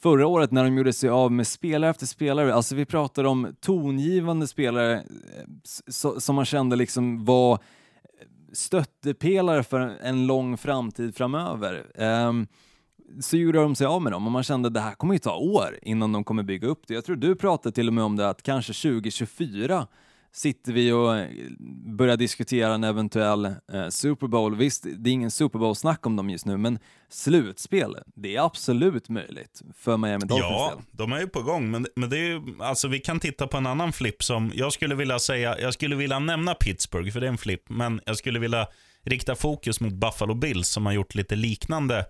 [0.00, 3.54] förra året när de gjorde sig av med spelare efter spelare, alltså vi pratar om
[3.60, 7.58] tongivande spelare eh, som man kände liksom var
[8.52, 12.00] stöttepelare för en lång framtid framöver.
[12.02, 12.46] Um,
[13.20, 15.18] så gjorde de sig av med dem och man kände att det här kommer ju
[15.18, 16.94] ta år innan de kommer bygga upp det.
[16.94, 19.86] Jag tror du pratade till och med om det att kanske 2024
[20.32, 21.28] sitter vi och eh,
[21.96, 24.56] börjar diskutera en eventuell eh, Super Bowl.
[24.56, 26.78] Visst, det är ingen Super Bowl-snack om dem just nu, men
[27.10, 30.84] slutspel, det är absolut möjligt för Miami Dolphins Ja, del.
[30.92, 33.56] de är ju på gång, men, men det är ju, alltså vi kan titta på
[33.56, 37.26] en annan flipp som jag skulle vilja säga, jag skulle vilja nämna Pittsburgh, för det
[37.26, 38.66] är en flipp, men jag skulle vilja
[39.04, 42.04] rikta fokus mot Buffalo Bills som har gjort lite liknande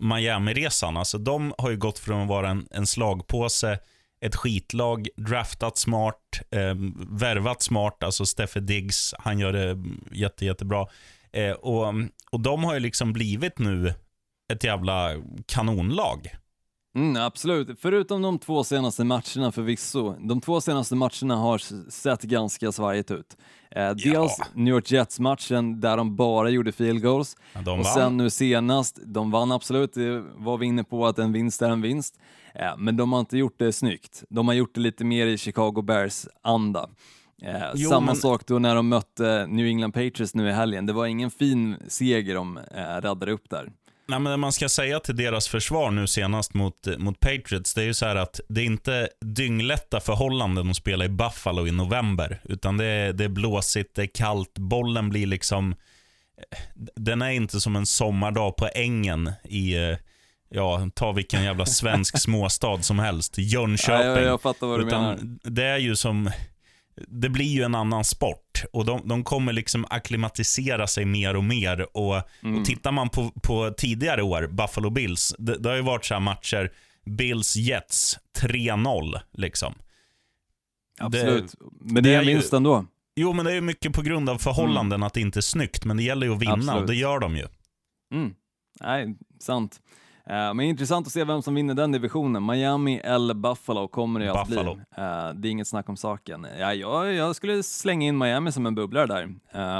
[0.00, 0.96] Miami-resan.
[0.96, 3.78] Alltså de har ju gått från att vara en, en slagpåse
[4.22, 6.74] ett skitlag, draftat smart, eh,
[7.10, 9.78] värvat smart, alltså Steffe Diggs, han gör det
[10.12, 10.86] jätte, jättebra.
[11.32, 11.94] Eh, och,
[12.30, 13.94] och de har ju liksom blivit nu
[14.52, 15.10] ett jävla
[15.46, 16.30] kanonlag.
[16.94, 20.16] Mm, absolut, förutom de två senaste matcherna förvisso.
[20.28, 21.58] De två senaste matcherna har
[21.90, 23.36] sett ganska svajigt ut.
[23.76, 23.94] Eh, ja.
[23.94, 28.98] Dels New York Jets-matchen där de bara gjorde field goals ja, och sen nu senast,
[29.04, 32.20] de vann absolut, det var vi inne på att en vinst är en vinst.
[32.54, 34.24] Eh, men de har inte gjort det snyggt.
[34.28, 36.88] De har gjort det lite mer i Chicago Bears-anda.
[37.42, 38.16] Eh, jo, samma men...
[38.16, 40.86] sak då när de mötte New England Patriots nu i helgen.
[40.86, 43.72] Det var ingen fin seger de eh, räddade upp där.
[44.06, 47.86] Nej, men man ska säga till deras försvar nu senast mot, mot Patriots, det är
[47.86, 52.40] ju så här att det är inte dynglätta förhållanden att spela i Buffalo i november.
[52.44, 55.74] Utan det är, det är blåsigt, det är kallt, bollen blir liksom...
[56.96, 59.76] Den är inte som en sommardag på ängen i,
[60.48, 63.38] ja, ta vilken jävla svensk småstad som helst.
[63.38, 64.06] Jönköping.
[64.06, 65.18] Ja, jag, jag fattar vad du Utan menar.
[65.42, 66.30] Det är ju som,
[67.08, 71.44] det blir ju en annan sport och de, de kommer liksom akklimatisera sig mer och
[71.44, 71.96] mer.
[71.96, 72.60] Och, mm.
[72.60, 76.20] och Tittar man på, på tidigare år, Buffalo Bills, det, det har ju varit så
[76.20, 76.72] matcher,
[77.06, 79.74] Bills Jets 3-0 liksom.
[81.00, 82.86] Absolut, det, men det är minst ändå.
[83.16, 85.06] Jo, men det är ju mycket på grund av förhållanden mm.
[85.06, 86.80] att det inte är snyggt, men det gäller ju att vinna Absolut.
[86.80, 87.46] och det gör de ju.
[88.14, 88.34] Mm.
[88.80, 89.80] Nej, sant.
[90.32, 92.46] Uh, men intressant att se vem som vinner den divisionen.
[92.46, 94.74] Miami eller Buffalo kommer det att Buffalo.
[94.74, 94.82] bli.
[94.82, 96.46] Uh, det är inget snack om saken.
[96.58, 99.34] Ja, jag, jag skulle slänga in Miami som en bubblare där,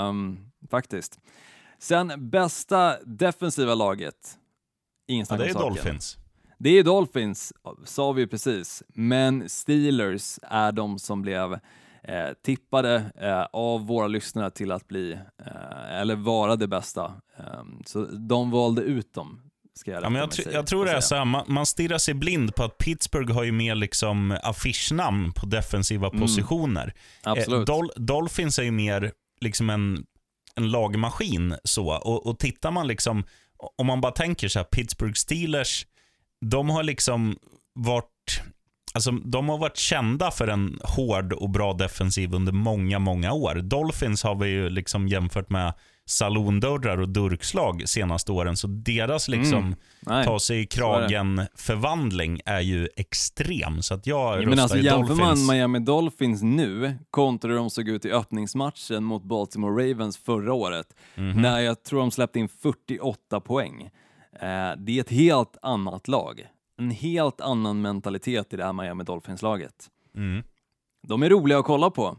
[0.08, 0.38] um,
[0.70, 1.20] faktiskt.
[1.78, 4.38] Sen bästa defensiva laget.
[5.08, 5.74] Ingen snack ja, det är om saken.
[5.74, 6.18] Dolphins.
[6.58, 7.52] Det är Dolphins,
[7.84, 11.52] sa vi precis, men Steelers är de som blev
[12.02, 17.12] eh, tippade eh, av våra lyssnare till att bli, eh, eller vara det bästa.
[17.36, 19.40] Ehm, så de valde ut dem
[19.74, 21.98] Ska jag, ja, men jag, tr jag tror det är så här, man, man stirrar
[21.98, 26.20] sig blind på att Pittsburgh har ju mer liksom affischnamn på defensiva mm.
[26.20, 26.94] positioner.
[27.22, 27.68] Absolut.
[27.68, 30.04] Eh, Dol Dolphins är ju mer liksom en,
[30.54, 31.56] en lagmaskin.
[31.64, 31.88] så.
[31.88, 33.24] Och, och tittar man liksom,
[33.76, 35.86] om man bara tänker så här, Pittsburgh Steelers,
[36.46, 37.38] de har liksom
[37.74, 38.42] varit
[38.94, 43.54] Alltså, de har varit kända för en hård och bra defensiv under många, många år.
[43.54, 45.72] Dolphins har vi ju liksom jämfört med
[46.06, 48.56] salondörrar och durkslag senaste åren.
[48.56, 49.74] Så deras liksom
[50.06, 50.24] mm.
[50.24, 53.82] ta sig i kragen förvandling är ju extrem.
[53.82, 57.88] Så att jag ja, men alltså, Jämför man Miami Dolphins nu kontra hur de såg
[57.88, 61.40] ut i öppningsmatchen mot Baltimore Ravens förra året, mm -hmm.
[61.40, 63.90] när jag tror de släppte in 48 poäng.
[64.32, 66.46] Eh, det är ett helt annat lag.
[66.78, 69.90] En helt annan mentalitet i det här Miami Dolphins-laget.
[70.16, 70.44] Mm.
[71.08, 72.16] De är roliga att kolla på.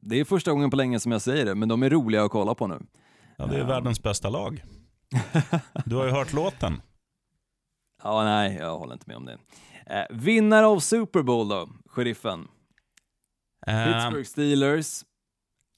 [0.00, 2.30] Det är första gången på länge som jag säger det, men de är roliga att
[2.30, 2.78] kolla på nu.
[3.36, 4.62] Ja, det är världens bästa lag.
[5.84, 6.82] Du har ju hört låten.
[8.02, 9.38] Ja, nej, jag håller inte med om det.
[9.86, 12.48] Eh, vinnare av Super Bowl då, sheriffen?
[13.66, 15.04] Eh, Pittsburgh Steelers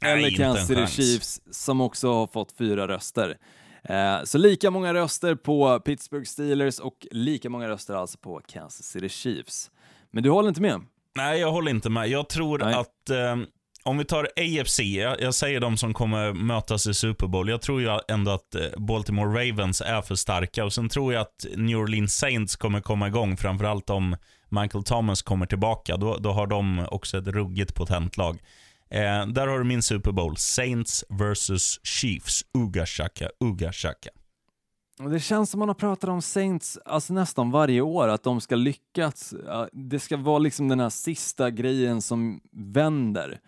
[0.02, 0.86] nej, eller Kansas City.
[0.86, 3.38] Chiefs som också har fått fyra röster.
[3.82, 8.86] Eh, så lika många röster på Pittsburgh Steelers och lika många röster alltså på Kansas
[8.86, 9.70] City Chiefs.
[10.10, 10.80] Men du håller inte med?
[11.16, 12.08] Nej, jag håller inte med.
[12.08, 12.74] Jag tror Nej.
[12.74, 13.36] att eh,
[13.88, 17.48] om vi tar AFC, jag, jag säger de som kommer mötas i Super Bowl.
[17.48, 21.20] Jag tror ju ändå att eh, Baltimore Ravens är för starka och sen tror jag
[21.20, 24.16] att New Orleans Saints kommer komma igång, framförallt om
[24.48, 25.96] Michael Thomas kommer tillbaka.
[25.96, 28.38] Då, då har de också ett ruggigt potent lag.
[28.90, 30.36] Eh, där har du min Super Bowl.
[30.36, 31.86] Saints vs.
[31.86, 32.42] Chiefs.
[32.58, 34.10] Uga shaka, uga shaka.
[35.10, 38.56] Det känns som man har pratat om Saints alltså nästan varje år, att de ska
[38.56, 39.34] lyckas.
[39.72, 43.40] Det ska vara liksom den här sista grejen som vänder.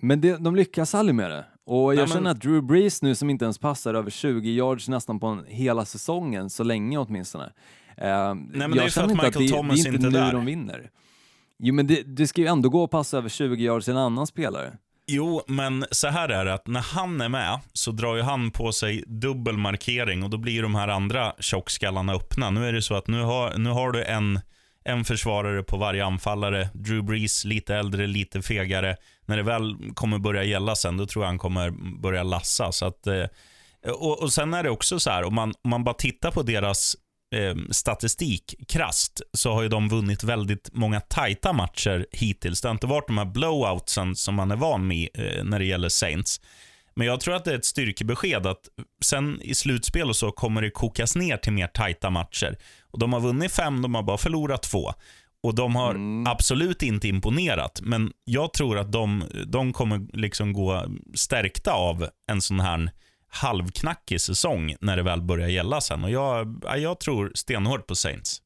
[0.00, 1.44] Men det, de lyckas aldrig med det.
[1.66, 4.50] Och jag Nej, men- känner att Drew Brees nu som inte ens passar över 20
[4.50, 7.50] yards nästan på en, hela säsongen, så länge åtminstone.
[7.96, 10.20] Men det är jag känner att inte Michael det, Thomas det är inte inte är
[10.20, 10.32] nu där.
[10.32, 10.90] de vinner.
[11.58, 13.98] Jo men det, det ska ju ändå gå att passa över 20 yards till en
[14.00, 14.72] annan spelare.
[15.10, 18.50] Jo, men så här är det att när han är med så drar ju han
[18.50, 22.50] på sig dubbel markering och då blir de här andra tjockskallarna öppna.
[22.50, 24.40] Nu är det så att nu har, nu har du en,
[24.88, 26.68] en försvarare på varje anfallare.
[26.74, 28.96] Drew Brees, lite äldre, lite fegare.
[29.26, 31.70] När det väl kommer börja gälla sen, då tror jag han kommer
[32.00, 32.72] börja lassa.
[32.72, 33.24] Så att, eh,
[33.86, 36.42] och, och Sen är det också så här, om man, om man bara tittar på
[36.42, 36.96] deras
[37.34, 42.60] eh, statistik krast så har ju de vunnit väldigt många tajta matcher hittills.
[42.60, 45.64] Det har inte varit de här blowoutsen som man är van med eh, när det
[45.64, 46.40] gäller Saints.
[46.98, 48.68] Men jag tror att det är ett styrkebesked att
[49.04, 52.58] sen i slutspel och så kommer det kokas ner till mer tajta matcher.
[52.98, 54.92] Och De har vunnit fem, de har bara förlorat två.
[55.42, 55.96] Och de har
[56.26, 60.84] absolut inte imponerat, men jag tror att de, de kommer liksom gå
[61.14, 62.90] stärkta av en sån här
[63.28, 66.04] halvknackig säsong när det väl börjar gälla sen.
[66.04, 68.42] Och jag, ja, jag tror stenhårt på Saints.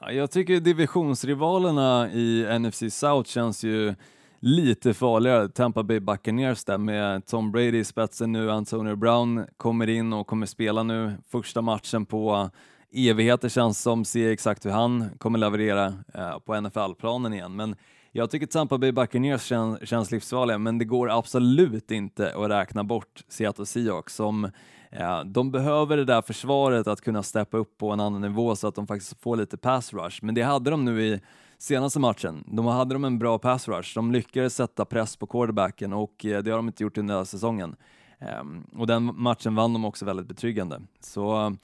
[0.00, 3.94] Ja, jag tycker divisionsrivalerna i NFC South känns ju
[4.40, 5.48] lite farligare.
[5.48, 10.26] Tampa Bay Buccaneers där med Tom Brady i spetsen nu, Antonio Brown kommer in och
[10.26, 12.50] kommer spela nu första matchen på
[12.92, 17.56] evigheter känns som, se exakt hur han kommer leverera eh, på NFL-planen igen.
[17.56, 17.76] Men
[18.12, 22.84] jag tycker Tampa Bay Buccaneers kän, känns livsfarliga, men det går absolut inte att räkna
[22.84, 24.44] bort Seattle Seahawks som
[24.90, 28.68] eh, de behöver det där försvaret att kunna steppa upp på en annan nivå så
[28.68, 30.18] att de faktiskt får lite pass rush.
[30.22, 31.20] Men det hade de nu i
[31.58, 32.44] senaste matchen.
[32.46, 33.94] De hade de en bra pass rush.
[33.94, 37.24] De lyckades sätta press på quarterbacken och eh, det har de inte gjort under hela
[37.24, 37.76] säsongen.
[38.18, 40.82] Ehm, och den matchen vann de också väldigt betryggande.
[41.00, 41.56] Så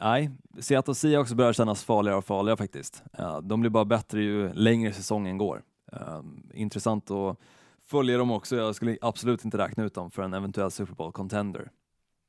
[0.00, 0.30] nej,
[0.60, 3.02] Seattle Seahawks börjar kännas farligare och farligare faktiskt.
[3.42, 5.62] De blir bara bättre ju längre säsongen går.
[5.92, 7.38] Ehm, intressant att
[7.86, 8.56] följa dem också.
[8.56, 11.70] Jag skulle absolut inte räkna ut dem för en eventuell Super Bowl contender.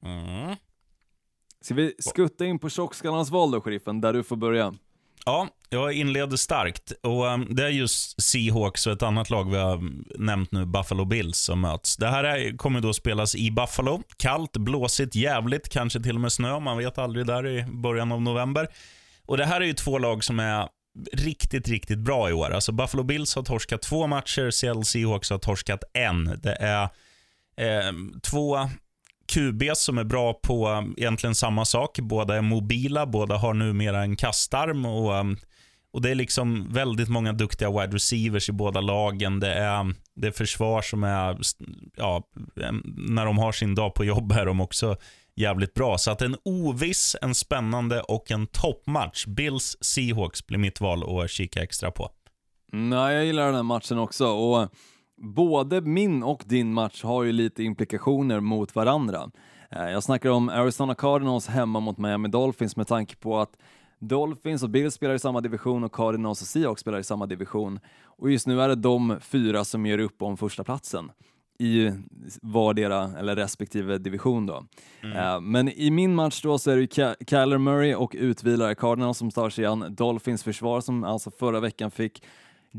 [0.06, 0.56] Mm.
[1.62, 4.74] Ska vi skutta in på tjockskallarnas val då, sheriffen, där du får börja?
[5.26, 6.92] Ja, jag inleder starkt.
[7.02, 10.66] Och ehm, Det är just Seahawks och ett annat lag vi har mm, nämnt nu,
[10.66, 11.98] Buffalo Bills, som möts.
[11.98, 14.04] Det här kommer då spelas i Buffalo.
[14.18, 16.60] Kallt, blåsigt, jävligt, kanske till och med snö.
[16.60, 18.68] Man vet aldrig där i början av november.
[19.26, 20.68] Och Det här är ju två lag som är
[21.14, 22.52] riktigt, riktigt bra i år.
[22.52, 26.40] Alltså Buffalo Bills har torskat två matcher, Seattle Seahawks har torskat en.
[26.44, 26.84] Det är
[27.58, 27.94] eh,
[28.24, 28.70] två
[29.34, 32.00] QB som är bra på um, egentligen samma sak.
[32.00, 35.38] Båda är mobila, båda har numera en kastarm och, um,
[35.94, 39.40] och det är liksom väldigt många duktiga wide receivers i båda lagen.
[39.40, 41.38] Det är, um, det är försvar som är,
[41.98, 42.24] ja,
[42.98, 44.98] när de har sin dag på jobb är de också
[45.36, 45.98] jävligt bra.
[45.98, 49.26] Så att en oviss, en spännande och en toppmatch.
[49.26, 52.10] Bills Seahawks blir mitt val att kika extra på.
[52.74, 54.70] Mm, Nej, jag gillar den här matchen också och
[55.18, 59.32] både min och din match har ju lite implikationer mot varandra.
[59.72, 63.58] Eh, Jag snackar om Arizona Cardinals hemma mot Miami Dolphins med tanke på att
[64.00, 67.80] Dolphins och Bills spelar i samma division och Cardinals och Seahawks spelar i samma division.
[68.06, 71.12] Och just nu är det de fyra som gör upp om första platsen
[71.60, 71.92] i
[72.42, 74.64] vardera eller respektive division då.
[75.16, 79.18] Eh, Men i min match då så är det Ky- Kyler Murray och utvilare Cardinals
[79.18, 82.24] som tar sig an Dolphins försvar som alltså förra veckan fick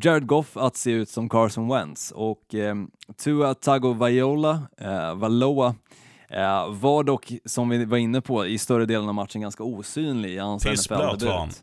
[0.03, 2.75] Jared Goff att se ut som Carson Wentz och eh,
[3.17, 5.75] Tua Tagovailoa eh, Valoa
[6.29, 10.31] eh, var dock, som vi var inne på, i större delen av matchen ganska osynlig
[10.31, 11.63] i hans NFL-debut.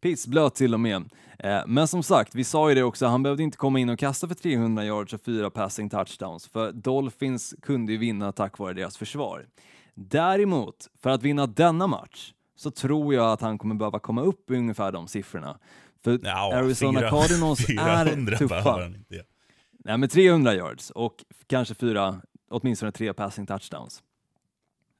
[0.00, 1.04] Pissblöt till och med.
[1.38, 3.98] Eh, men som sagt, vi sa ju det också, han behövde inte komma in och
[3.98, 8.72] kasta för 300 yards och fyra passing touchdowns, för Dolphins kunde ju vinna tack vare
[8.72, 9.46] deras försvar.
[9.94, 14.50] Däremot, för att vinna denna match, så tror jag att han kommer behöva komma upp
[14.50, 15.58] i ungefär de siffrorna.
[16.06, 18.90] För Ja, Arizona fyra- Cardinals 400 är tuffa.
[19.84, 24.02] Nej, med 300 yards och kanske fyra, åtminstone tre passing touchdowns.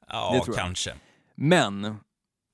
[0.07, 0.93] Ja, kanske.
[1.35, 1.95] Men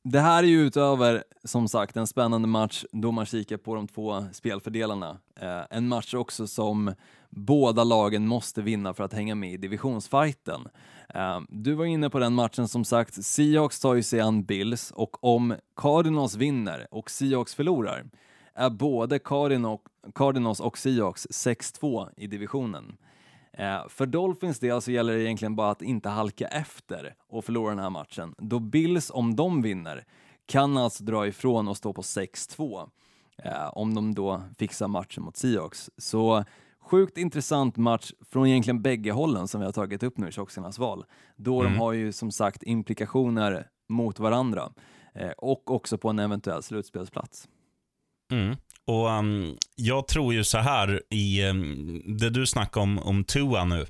[0.04, 3.88] det här är ju utöver, som sagt, en spännande match då man kikar på de
[3.88, 5.18] två spelfördelarna.
[5.39, 6.93] Eh, en match också som
[7.30, 10.68] båda lagen måste vinna för att hänga med i divisionsfighten.
[11.10, 14.91] Eh, du var inne på den matchen som sagt, Seahawks tar ju sig an Bills
[14.91, 18.04] och om Cardinals vinner och Seahawks förlorar
[18.56, 19.20] är både
[20.14, 22.97] Cardinals och Seahawks 6-2 i divisionen.
[23.54, 27.70] Eh, för Dolphins del så gäller det egentligen bara att inte halka efter och förlora
[27.70, 30.06] den här matchen, då Bills, om de vinner,
[30.45, 32.89] kan alltså dra ifrån och stå på 6-2
[33.38, 35.89] eh, om de då fixar matchen mot Seahawks.
[35.97, 36.43] Så
[36.80, 40.80] sjukt intressant match från egentligen bägge hållen som vi har tagit upp nu i Tjocksarnas
[40.80, 41.74] val, då mm.
[41.74, 44.74] de har ju som sagt implikationer mot varandra
[45.14, 47.47] eh, och också på en eventuell slutspelsplats.
[48.34, 48.57] Mm.
[48.86, 53.65] Och um, Jag tror ju så här i um, det du snackar om, om Tua
[53.65, 53.86] nu.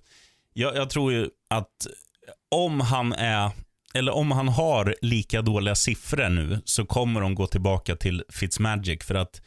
[0.53, 1.87] Jag, jag, tror ju att
[2.51, 3.51] om han är
[3.93, 9.03] eller om han har lika dåliga siffror nu så kommer de gå tillbaka till Fitzmagic.
[9.03, 9.41] För att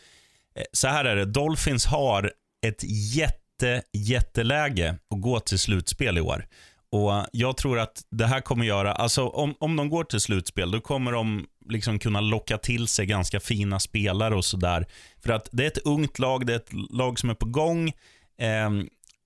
[0.54, 2.32] eh, så här är det, Dolphins har
[2.66, 2.84] ett
[3.16, 6.46] jätte, jätteläge att gå till slutspel i år.
[6.92, 10.70] Och Jag tror att det här kommer göra, alltså om, om de går till slutspel,
[10.70, 14.86] då kommer de liksom kunna locka till sig ganska fina spelare och sådär.
[15.22, 17.88] För att det är ett ungt lag, det är ett lag som är på gång.
[18.38, 18.70] Eh,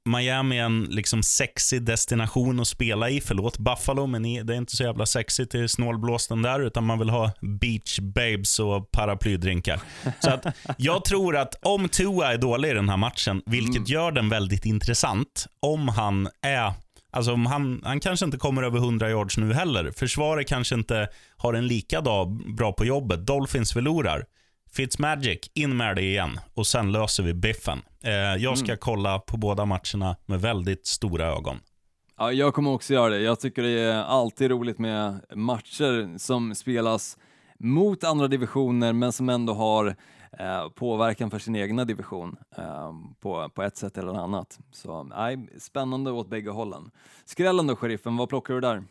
[0.05, 3.21] Miami är en liksom sexig destination att spela i.
[3.21, 7.11] Förlåt Buffalo, men det är inte så jävla sexigt i snålblåsten där, utan man vill
[7.11, 9.81] ha beach babes och paraplydrinkar.
[10.21, 10.47] Så att
[10.77, 13.85] jag tror att om Tua är dålig i den här matchen, vilket mm.
[13.87, 16.73] gör den väldigt intressant, om han är
[17.11, 19.91] Alltså han, han kanske inte kommer över 100 yards nu heller.
[19.91, 23.27] Försvaret kanske inte har en lika dag bra på jobbet.
[23.27, 24.25] Dolphins förlorar.
[24.73, 27.83] Fitzmagic, in med det igen och sen löser vi biffen.
[28.03, 28.79] Eh, jag ska mm.
[28.81, 31.57] kolla på båda matcherna med väldigt stora ögon.
[32.19, 33.21] Ja, jag kommer också göra det.
[33.21, 37.17] Jag tycker det är alltid roligt med matcher som spelas
[37.59, 39.97] mot andra divisioner men som ändå har
[40.39, 44.59] eh, påverkan för sin egna division eh, på, på ett sätt eller annat.
[44.73, 46.91] Så nej, spännande åt bägge hållen.
[47.25, 48.83] Skrällen då, sheriffen, vad plockar du där?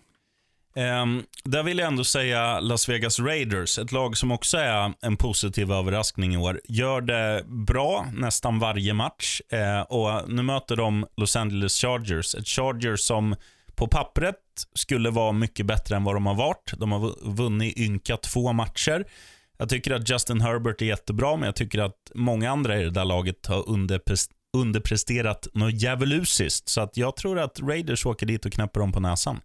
[0.76, 5.18] Um, där vill jag ändå säga Las Vegas Raiders, ett lag som också är en
[5.18, 6.62] positiv överraskning i år.
[6.64, 12.36] Gör det bra nästan varje match uh, och nu möter de Los Angeles Chargers.
[12.36, 13.36] Ett Chargers som
[13.76, 14.36] på pappret
[14.74, 16.74] skulle vara mycket bättre än vad de har varit.
[16.78, 19.06] De har vunnit ynka två matcher.
[19.62, 22.89] Jag tycker att Justin Herbert är jättebra, men jag tycker att många andra i det
[22.89, 23.70] där laget har
[24.57, 26.70] underpresterat något djävulusiskt.
[26.70, 29.39] Så att jag tror att Raiders åker dit och knäpper dem på näsan.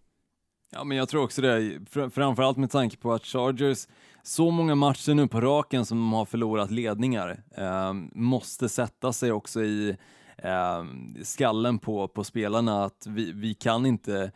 [0.71, 1.79] Ja, men jag tror också det.
[1.89, 3.87] Framförallt med tanke på att Chargers,
[4.23, 9.31] så många matcher nu på raken som de har förlorat ledningar, eh, måste sätta sig
[9.31, 9.97] också i
[10.37, 10.83] eh,
[11.23, 14.31] skallen på, på spelarna att vi, vi kan inte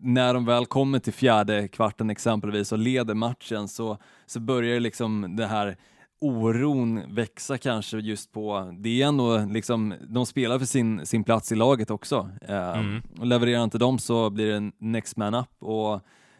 [0.00, 5.36] när de väl kommer till fjärde kvarten exempelvis och leder matchen så, så börjar liksom
[5.36, 5.76] det här
[6.20, 11.52] oron växa kanske just på, det är ändå liksom, de spelar för sin, sin plats
[11.52, 12.30] i laget också.
[12.42, 13.02] Eh, mm.
[13.18, 15.94] och levererar inte de så blir det next man up och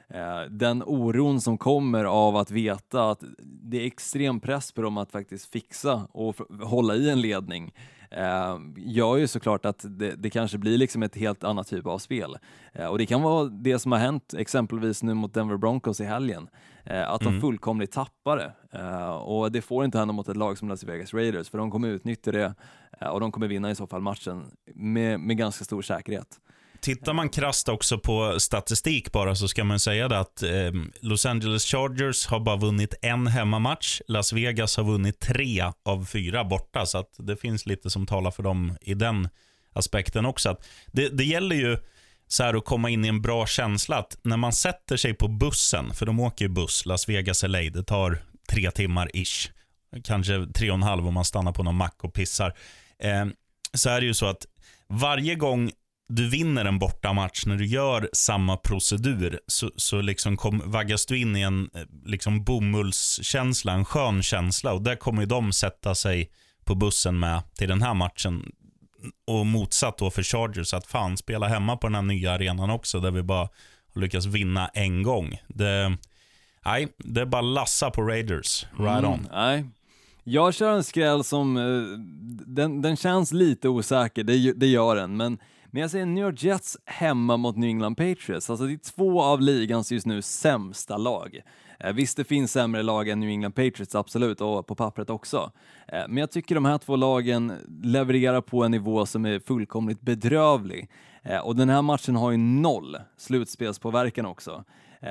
[0.08, 4.98] eh, den oron som kommer av att veta att det är extrem press på dem
[4.98, 7.72] att faktiskt fixa och hålla i en ledning
[8.10, 11.98] eh, gör ju såklart att det, det, kanske blir liksom ett helt annat typ av
[11.98, 12.36] spel.
[12.72, 16.04] Eh, och det kan vara det som har hänt exempelvis nu mot Denver Broncos i
[16.04, 16.48] helgen,
[16.84, 17.40] eh, att de mm.
[17.40, 18.78] fullkomligt tappar det.
[18.78, 21.70] Eh, och det får inte hända mot ett lag som Las Vegas Raiders, för de
[21.70, 22.54] kommer utnyttja det
[23.00, 24.44] eh, och de kommer vinna i så fall matchen
[24.74, 26.40] med, med ganska stor säkerhet.
[26.80, 31.26] Tittar man krasst också på statistik bara så ska man säga det att eh, Los
[31.26, 34.00] Angeles Chargers har bara vunnit en hemmamatch.
[34.08, 36.86] Las Vegas har vunnit tre av fyra borta.
[36.86, 39.28] Så att det finns lite som talar för dem i den
[39.72, 40.50] aspekten också.
[40.50, 41.78] Att det, det gäller ju
[42.28, 43.96] så här att komma in i en bra känsla.
[43.96, 47.58] att När man sätter sig på bussen, för de åker ju buss, Las Vegas LA,
[47.58, 49.50] det tar tre timmar ish.
[50.04, 52.54] Kanske tre och en halv om man stannar på någon mack och pissar.
[53.02, 53.26] Eh,
[53.74, 54.46] så är det ju så att
[54.88, 55.70] varje gång
[56.08, 61.18] du vinner en bortamatch, när du gör samma procedur, så, så liksom kom, vaggas du
[61.18, 64.72] in i en eh, liksom bomullskänsla, en skön känsla.
[64.72, 66.30] Och där kommer de sätta sig
[66.64, 68.52] på bussen med till den här matchen.
[69.26, 73.00] Och motsatt då för Chargers, att fan spela hemma på den här nya arenan också,
[73.00, 73.48] där vi bara
[73.94, 75.40] har lyckats vinna en gång.
[75.48, 75.96] Det,
[76.64, 78.66] nej, det är bara lassa på Raiders.
[78.78, 79.28] Right mm, on.
[79.32, 79.64] Nej.
[80.24, 81.98] Jag kör en skräll som, eh,
[82.46, 85.38] den, den känns lite osäker, det, det gör den, men
[85.78, 88.50] men jag säger New York Jets hemma mot New England Patriots.
[88.50, 91.40] Alltså det är två av ligans just nu sämsta lag.
[91.80, 95.52] Eh, visst, det finns sämre lag än New England Patriots, absolut, och på pappret också.
[95.88, 97.52] Eh, men jag tycker de här två lagen
[97.82, 100.90] levererar på en nivå som är fullkomligt bedrövlig.
[101.22, 104.64] Eh, och den här matchen har ju noll slutspelspåverkan också.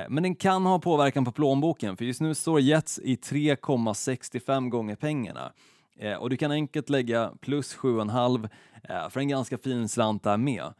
[0.08, 4.96] Men den kan ha påverkan på plånboken, för just nu står Jets i 3,65 gånger
[4.96, 5.52] pengarna.
[5.98, 8.48] Eh, och du kan enkelt lägga plus 7,5
[8.82, 10.72] eh, för en ganska fin slant där med.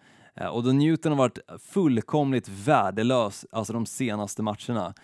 [0.51, 1.39] Och då Newton har varit
[1.73, 4.95] fullkomligt värdelös alltså de senaste matcherna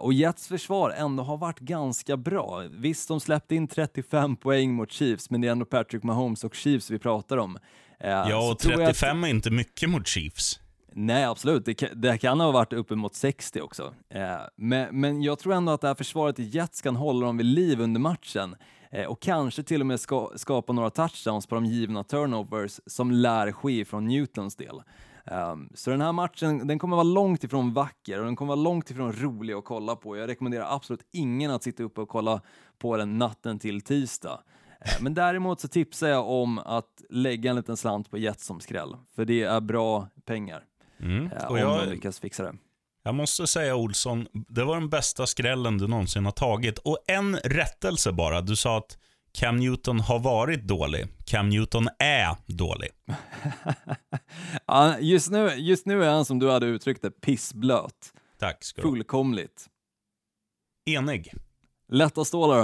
[0.00, 2.64] och Jets försvar ändå har varit ganska bra.
[2.70, 6.54] Visst, de släppte in 35 poäng mot Chiefs, men det är ändå Patrick Mahomes och
[6.54, 7.58] Chiefs vi pratar om.
[7.98, 9.26] Ja, och 35 att...
[9.26, 10.60] är inte mycket mot Chiefs.
[11.00, 11.64] Nej, absolut.
[11.64, 13.94] Det kan, det kan ha varit uppemot 60 också.
[14.08, 17.36] Eh, men, men jag tror ändå att det här försvaret i Jets kan hålla dem
[17.36, 18.77] vid liv under matchen eh,
[19.08, 23.52] och kanske till och med ska, skapa några touchdowns på de givna turnovers som lär
[23.52, 24.82] ske från Newtons del.
[25.24, 28.62] Um, så den här matchen den kommer vara långt ifrån vacker och den kommer vara
[28.62, 30.16] långt ifrån rolig att kolla på.
[30.16, 32.40] Jag rekommenderar absolut ingen att sitta uppe och kolla
[32.78, 34.40] på den natten till tisdag.
[34.86, 38.60] Uh, men däremot så tipsar jag om att lägga en liten slant på Jets som
[38.60, 40.64] skräll, för det är bra pengar.
[41.00, 41.30] Mm.
[41.32, 42.54] Eh, om jag, de lyckas fixa det.
[43.08, 46.78] Jag måste säga Olsson, det var den bästa skrällen du någonsin har tagit.
[46.78, 48.40] Och en rättelse bara.
[48.40, 48.98] Du sa att
[49.32, 51.06] Cam Newton har varit dålig.
[51.24, 52.90] Cam Newton är dålig.
[54.66, 58.12] ja, just, nu, just nu är han som du hade uttryckt det, pissblöt.
[58.38, 59.66] Tack ska du Fullkomligt.
[60.86, 61.34] Enig.
[61.92, 62.58] Lätta stålar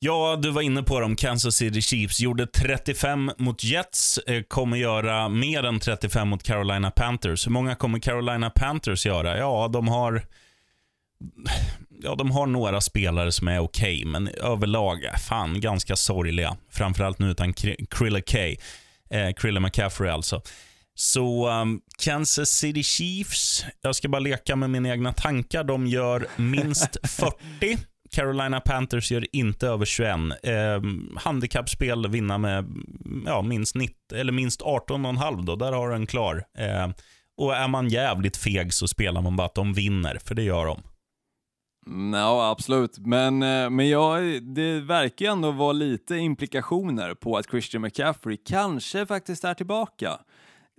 [0.00, 1.16] Ja, du var inne på dem.
[1.16, 6.90] Kansas City Chiefs gjorde 35 mot Jets, eh, kommer göra mer än 35 mot Carolina
[6.90, 7.46] Panthers.
[7.46, 9.38] Hur många kommer Carolina Panthers göra?
[9.38, 10.22] Ja, de har
[12.02, 16.56] ja, de har några spelare som är okej, okay, men överlag, eh, fan, ganska sorgliga.
[16.70, 17.52] Framförallt nu utan
[17.90, 18.38] Krilla K.
[19.10, 20.42] Eh, Krilla McCaffrey alltså.
[20.94, 25.64] Så um, Kansas City Chiefs, jag ska bara leka med mina egna tankar.
[25.64, 27.78] De gör minst 40.
[28.10, 30.10] Carolina Panthers gör inte över 21.
[30.42, 30.82] Eh,
[31.16, 32.64] handikappspel vinna med
[33.26, 35.56] ja, minst, 90, eller minst 18,5 då.
[35.56, 36.44] Där har du en klar.
[36.58, 36.88] Eh,
[37.36, 40.66] och är man jävligt feg så spelar man bara att de vinner, för det gör
[40.66, 40.82] de.
[42.12, 42.98] Ja, absolut.
[42.98, 44.18] Men, eh, men ja,
[44.54, 50.18] det verkar ju ändå vara lite implikationer på att Christian McCaffrey kanske faktiskt är tillbaka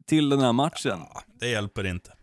[0.07, 0.99] till den här matchen.
[1.13, 2.13] Ja, det hjälper inte.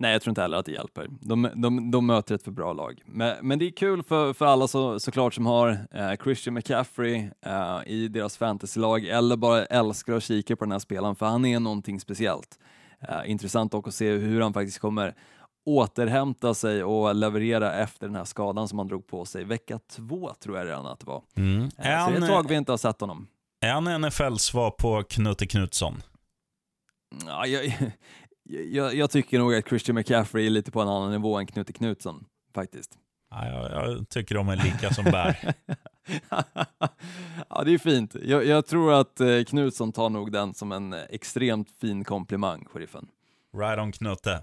[0.00, 1.08] Nej, jag tror inte heller att det hjälper.
[1.20, 3.02] De, de, de möter ett för bra lag.
[3.04, 7.30] Men, men det är kul för, för alla så, såklart som har eh, Christian McCaffrey
[7.46, 11.44] eh, i deras fantasylag eller bara älskar att kika på den här spelaren, för han
[11.44, 12.58] är någonting speciellt.
[13.08, 15.14] Eh, intressant också att se hur han faktiskt kommer
[15.66, 19.44] återhämta sig och leverera efter den här skadan som han drog på sig.
[19.44, 21.22] Vecka två tror jag redan att det var.
[21.36, 21.62] Mm.
[21.62, 23.26] Eh, så det är ett tag vi inte har sett honom.
[23.60, 26.02] Är han NFLs svar på Knutte Knutsson?
[27.26, 27.74] Ja, jag,
[28.50, 31.72] jag, jag, tycker nog att Christian McCaffrey är lite på en annan nivå än Knutte
[31.72, 32.24] Knutsson,
[32.54, 32.98] faktiskt.
[33.30, 35.38] Ja, jag, jag tycker de är lika som bär.
[37.48, 38.16] ja, det är fint.
[38.22, 43.08] Jag, jag, tror att eh, Knutsson tar nog den som en extremt fin komplimang, sheriffen.
[43.56, 44.42] Right on Knutte.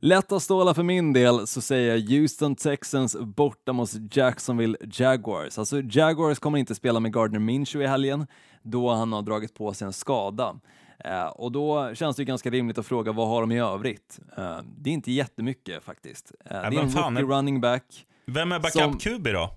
[0.00, 5.58] Lätta stålar för min del så säger jag Houston Texans borta mot Jacksonville Jaguars.
[5.58, 8.26] Alltså Jaguars kommer inte spela med Gardner Minshew i helgen
[8.62, 10.60] då han har dragit på sig en skada.
[11.04, 14.18] Eh, och då känns det ganska rimligt att fråga vad har de i övrigt?
[14.36, 16.32] Eh, det är inte jättemycket faktiskt.
[16.44, 17.84] Eh, det är en rookie running back.
[18.26, 19.50] Vem är backup-QB då?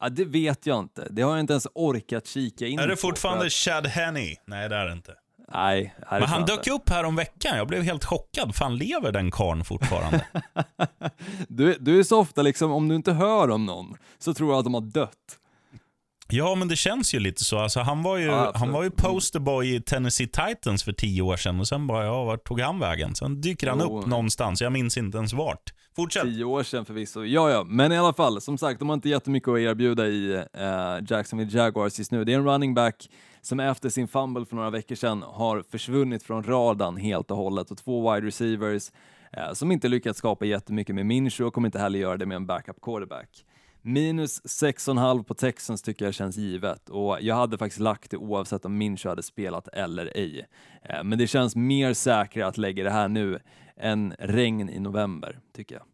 [0.00, 1.08] Ja, det vet jag inte.
[1.10, 3.52] Det har jag inte ens orkat kika in Är det fortfarande att...
[3.52, 4.36] Chad Henney?
[4.46, 5.14] Nej, det är det inte.
[5.52, 7.56] Nej, Men han dök upp här om veckan.
[7.56, 8.54] Jag blev helt chockad.
[8.54, 10.26] Fan, lever den karn fortfarande?
[11.48, 14.58] du, du är så ofta liksom, om du inte hör om någon, så tror jag
[14.58, 15.38] att de har dött.
[16.28, 17.58] Ja, men det känns ju lite så.
[17.58, 21.36] Alltså, han, var ju, ja, han var ju posterboy i Tennessee Titans för tio år
[21.36, 23.14] sedan och sen bara, ja, vart tog han vägen?
[23.14, 23.98] Sen dyker han jo.
[23.98, 25.72] upp någonstans, jag minns inte ens vart.
[25.96, 26.22] Fortsätt.
[26.22, 27.24] Tio år sedan förvisso.
[27.24, 30.36] Ja, ja, men i alla fall, som sagt, de har inte jättemycket att erbjuda i
[30.36, 32.24] uh, Jacksonville Jaguars just nu.
[32.24, 33.08] Det är en running back
[33.40, 37.70] som efter sin fumble för några veckor sedan har försvunnit från radarn helt och hållet
[37.70, 38.90] och två wide receivers
[39.36, 42.36] uh, som inte lyckats skapa jättemycket med Minshew och kommer inte heller göra det med
[42.36, 43.45] en backup quarterback.
[43.88, 48.64] Minus 6,5 på Texans tycker jag känns givet och jag hade faktiskt lagt det oavsett
[48.64, 50.46] om Mincho hade spelat eller ej.
[50.82, 53.38] Eh, men det känns mer säkert att lägga det här nu
[53.76, 55.84] än regn i november, tycker jag.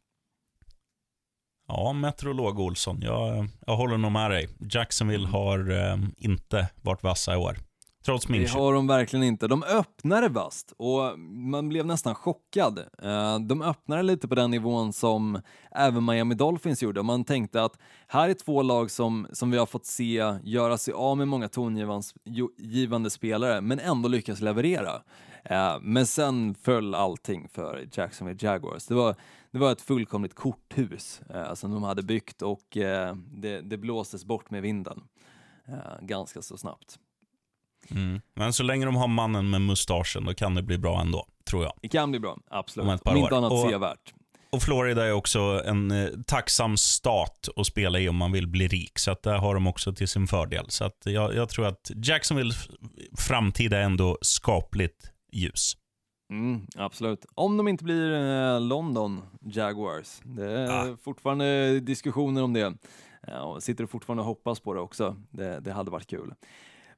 [1.69, 4.49] Ja, meteorolog Olsson, jag, jag håller nog med dig.
[4.59, 7.57] Jacksonville har eh, inte varit vassa i år.
[8.05, 8.55] Trots Det Minchip.
[8.55, 9.49] har de verkligen inte.
[9.49, 12.79] De öppnade vast och man blev nästan chockad.
[13.03, 15.41] Eh, De öppnade lite på den nivån som
[15.71, 17.03] även Miami Dolphins gjorde.
[17.03, 20.95] Man tänkte att här är två lag som, som vi har fått se göra sig
[20.95, 25.03] av med många tongivande spelare men ändå lyckas leverera.
[25.45, 28.87] Eh, Men sen föll allting för Jacksonville Jaguars.
[28.87, 29.15] Det var,
[29.51, 32.67] det var ett fullkomligt korthus eh, som de hade byggt och
[33.33, 35.03] det, det blåstes bort med vinden
[36.01, 36.99] ganska så snabbt.
[37.91, 38.21] Mm.
[38.35, 41.63] Men så länge de har mannen med mustaschen, då kan det bli bra ändå, tror
[41.65, 41.73] jag.
[41.83, 42.89] Det kan bli bra, absolut.
[42.89, 43.39] Om ett par Om inte år.
[43.39, 44.15] annat sevärt.
[44.53, 48.69] Och Florida är också en eh, tacksam stat att spela i om man vill bli
[48.69, 48.99] rik.
[48.99, 50.65] Så att där har de också till sin fördel.
[50.69, 52.69] Så att jag, jag tror att Jacksonvilles
[53.19, 55.77] framtid är ändå skapligt ljus.
[56.33, 57.27] Mm, absolut.
[57.35, 60.21] Om de inte blir eh, London Jaguars.
[60.25, 60.97] Det är Ah.
[61.03, 62.75] fortfarande diskussioner om det.
[63.27, 65.17] Ja, och sitter fortfarande och hoppas på det också.
[65.31, 66.35] Det, det hade varit kul.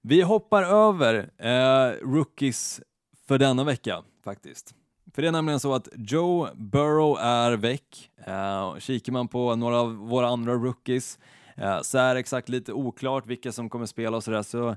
[0.07, 2.81] Vi hoppar över eh, rookies
[3.29, 4.75] för denna vecka faktiskt.
[5.15, 8.11] För det är nämligen så att Joe Burrow är väck.
[8.27, 11.19] Eh, kikar man på några av våra andra rookies
[11.57, 14.43] eh, så är det exakt lite oklart vilka som kommer spela och sådär.
[14.43, 14.77] Så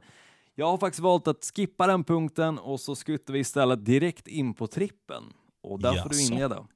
[0.56, 4.54] jag har faktiskt valt att skippa den punkten och så skuttar vi istället direkt in
[4.54, 5.24] på trippen.
[5.62, 6.68] Och där får du inleda.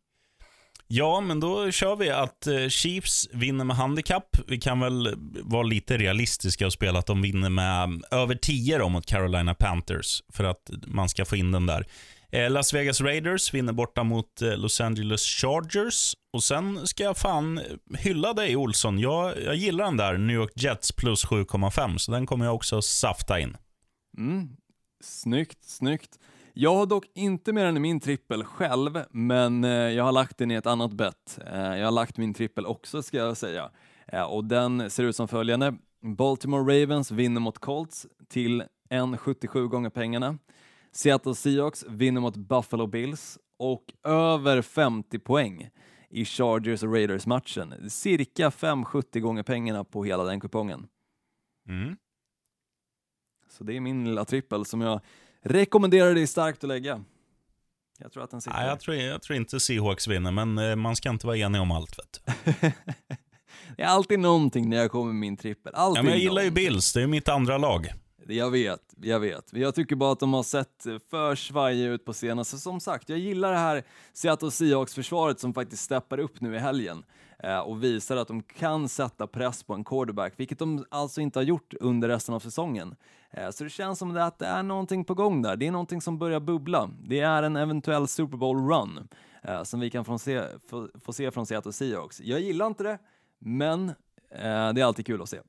[0.94, 4.38] Ja, men då kör vi att eh, Chiefs vinner med handikapp.
[4.48, 8.78] Vi kan väl vara lite realistiska och spela att de vinner med eh, över 10
[8.78, 11.88] då mot Carolina Panthers för att man ska få in den där.
[12.32, 16.14] Eh, Las Vegas Raiders vinner borta mot Los Angeles Chargers.
[16.34, 17.62] Och Sen ska jag fan
[17.98, 19.00] hylla dig Olsson.
[19.00, 22.82] Jag, jag gillar den där New York Jets plus 7,5 så den kommer jag också
[22.82, 23.58] safta in.
[24.18, 24.50] Mm.
[25.04, 26.18] Snyggt, snyggt.
[26.54, 30.52] Jag har dock inte den i min trippel själv, men eh, jag har lagt den
[30.52, 31.40] i ett annat bett.
[31.46, 33.72] Eh, jag har lagt min trippel också ska jag säga.
[34.08, 35.74] Eh, och den ser ut som följande.
[36.02, 40.38] Baltimore Ravens vinner mot Colts till 1,77 gånger pengarna.
[40.92, 45.70] Seattle Seahawks vinner mot Buffalo Bills och över 50 poäng
[46.10, 47.90] i Chargers och Raiders-matchen.
[47.90, 50.88] Cirka 5,70 gånger pengarna på hela den kupongen.
[51.68, 51.98] Mm.
[53.50, 55.02] Så det är min lilla trippel som jag
[55.44, 57.04] rekommenderar dig starkt att lägga.
[58.00, 58.58] Jag tror att den sitter.
[58.58, 61.62] Nej, jag, tror, jag tror inte Seahawks vinner, men eh, man ska inte vara enig
[61.62, 62.00] om allt.
[62.00, 62.52] Vet du.
[63.78, 65.74] det är alltid någonting när jag kommer med min trippel.
[65.76, 66.66] Alltid Ja, men jag gillar ju någonting.
[66.66, 67.94] Bills, det är mitt andra lag.
[68.28, 69.54] Jag vet, jag vet.
[69.54, 72.58] Jag tycker bara att de har sett för svajiga ut på senaste.
[72.58, 73.84] Som sagt, jag gillar det här
[74.14, 77.04] Seattle Seahawks-försvaret som faktiskt steppar upp nu i helgen
[77.44, 81.40] eh, och visar att de kan sätta press på en quarterback, vilket de alltså inte
[81.40, 82.96] har gjort under resten av säsongen.
[83.34, 85.56] Eh, så det känns som att det är någonting på gång där.
[85.56, 86.90] Det är någonting som börjar bubbla.
[87.04, 89.08] Det är en eventuell Super Bowl-run
[89.44, 92.22] eh, som vi kan få se, få, få se från Seattle Seahawks.
[92.22, 92.98] Jag gillar inte det,
[93.40, 93.90] men
[94.30, 95.40] eh, det är alltid kul att se.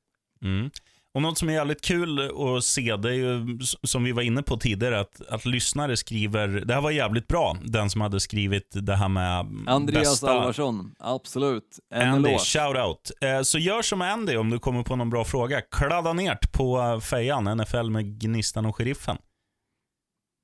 [0.42, 0.70] Mm.
[1.14, 4.42] Och Något som är jävligt kul att se, det är ju som vi var inne
[4.42, 8.68] på tidigare, att, att lyssnare skriver, det här var jävligt bra, den som hade skrivit
[8.72, 10.30] det här med mm, Andreas bästa.
[10.30, 11.78] Alvarsson, absolut.
[11.94, 12.44] En Andy, eloge.
[12.44, 13.10] shout out.
[13.20, 15.60] Eh, så gör som Andy om du kommer på någon bra fråga.
[15.60, 19.16] Kladda ner på eh, fejan, NFL med Gnistan och Sheriffen.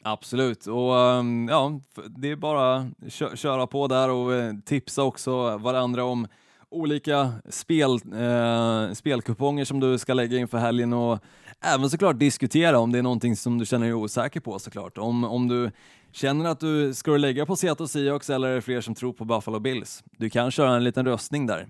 [0.05, 5.57] Absolut, och ehm, ja, det är bara kö köra på där och eh, tipsa också
[5.57, 6.27] varandra om
[6.71, 11.19] olika spel, eh, spelkuponger som du ska lägga inför helgen och
[11.61, 14.99] även såklart diskutera om det är någonting som du känner dig osäker på såklart.
[14.99, 15.71] Om, om du
[16.13, 19.13] känner att du ska du lägga på Seattle Seahawks eller är det fler som tror
[19.13, 20.05] på Buffalo Bills?
[20.19, 21.69] Du kan köra en liten röstning där.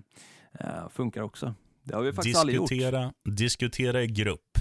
[0.59, 1.53] Eh, funkar också.
[1.83, 2.69] Det har vi faktiskt aldrig gjort.
[2.69, 4.57] Diskutera, diskutera i grupp.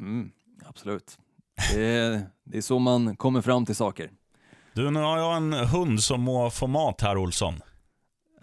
[0.00, 0.30] Mm,
[0.64, 1.18] absolut.
[1.74, 4.10] Det är, det är så man kommer fram till saker.
[4.72, 7.54] Du, nu har jag en hund som må få mat här, Olsson.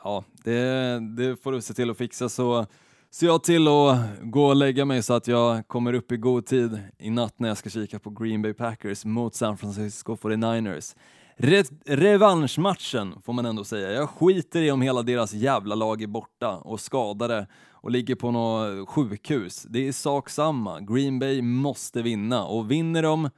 [0.03, 2.65] Ja, det, det får du se till att fixa så
[3.11, 6.45] ser jag till att gå och lägga mig så att jag kommer upp i god
[6.45, 10.95] tid i natt när jag ska kika på Green Bay Packers mot San Francisco 49ers.
[11.37, 13.91] Re revanschmatchen får man ändå säga.
[13.91, 18.31] Jag skiter i om hela deras jävla lag är borta och skadade och ligger på
[18.31, 19.65] något sjukhus.
[19.69, 20.79] Det är sak samma.
[20.79, 23.29] Green Bay måste vinna och vinner de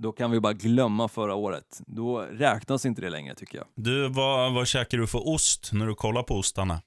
[0.00, 1.80] då kan vi bara glömma förra året.
[1.86, 3.66] Då räknas inte det längre tycker jag.
[3.74, 6.82] Du, vad, vad käkar du för ost när du kollar på ostarna?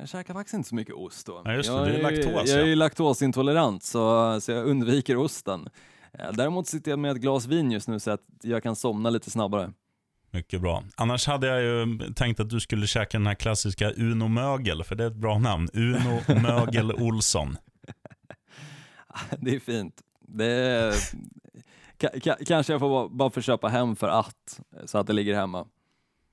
[0.00, 1.42] Jag käkar faktiskt inte så mycket ost då.
[1.44, 5.16] Ja, just det, jag, du är laktos, jag är ju laktosintolerant så, så jag undviker
[5.16, 5.68] osten.
[6.12, 9.10] Eh, Däremot sitter jag med ett glas vin just nu så att jag kan somna
[9.10, 9.72] lite snabbare.
[10.30, 10.84] Mycket bra.
[10.96, 14.94] Annars hade jag ju tänkt att du skulle käka den här klassiska Uno Mögel, för
[14.94, 15.68] det är ett bra namn.
[15.72, 17.56] Uno Mögel Olsson.
[19.38, 19.94] Det är fint.
[20.28, 20.94] Det är,
[22.02, 25.34] ka, ka, kanske jag får bara, bara köpa hem för att, så att det ligger
[25.34, 25.66] hemma.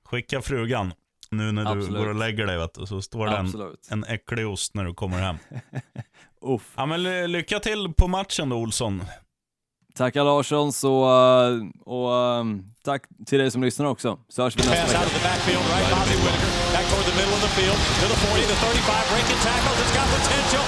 [0.04, 0.92] Skicka frugan
[1.30, 1.98] nu när du Absolut.
[2.02, 4.94] går och lägger dig, vet du, så står det en, en äcklig ost när du
[4.94, 5.36] kommer hem.
[6.42, 6.72] Uff.
[6.76, 9.02] Ja, men ly- lycka till på matchen då, Olsson.
[9.94, 11.04] Tackar Larsson, så,
[11.80, 14.18] och um, tack till dig som lyssnar också.
[14.28, 15.00] Så hörs vi nästa vecka.
[16.72, 19.78] back toward the middle of the field to the 40, the 35, breaking tackles.
[19.82, 20.64] It's got potential.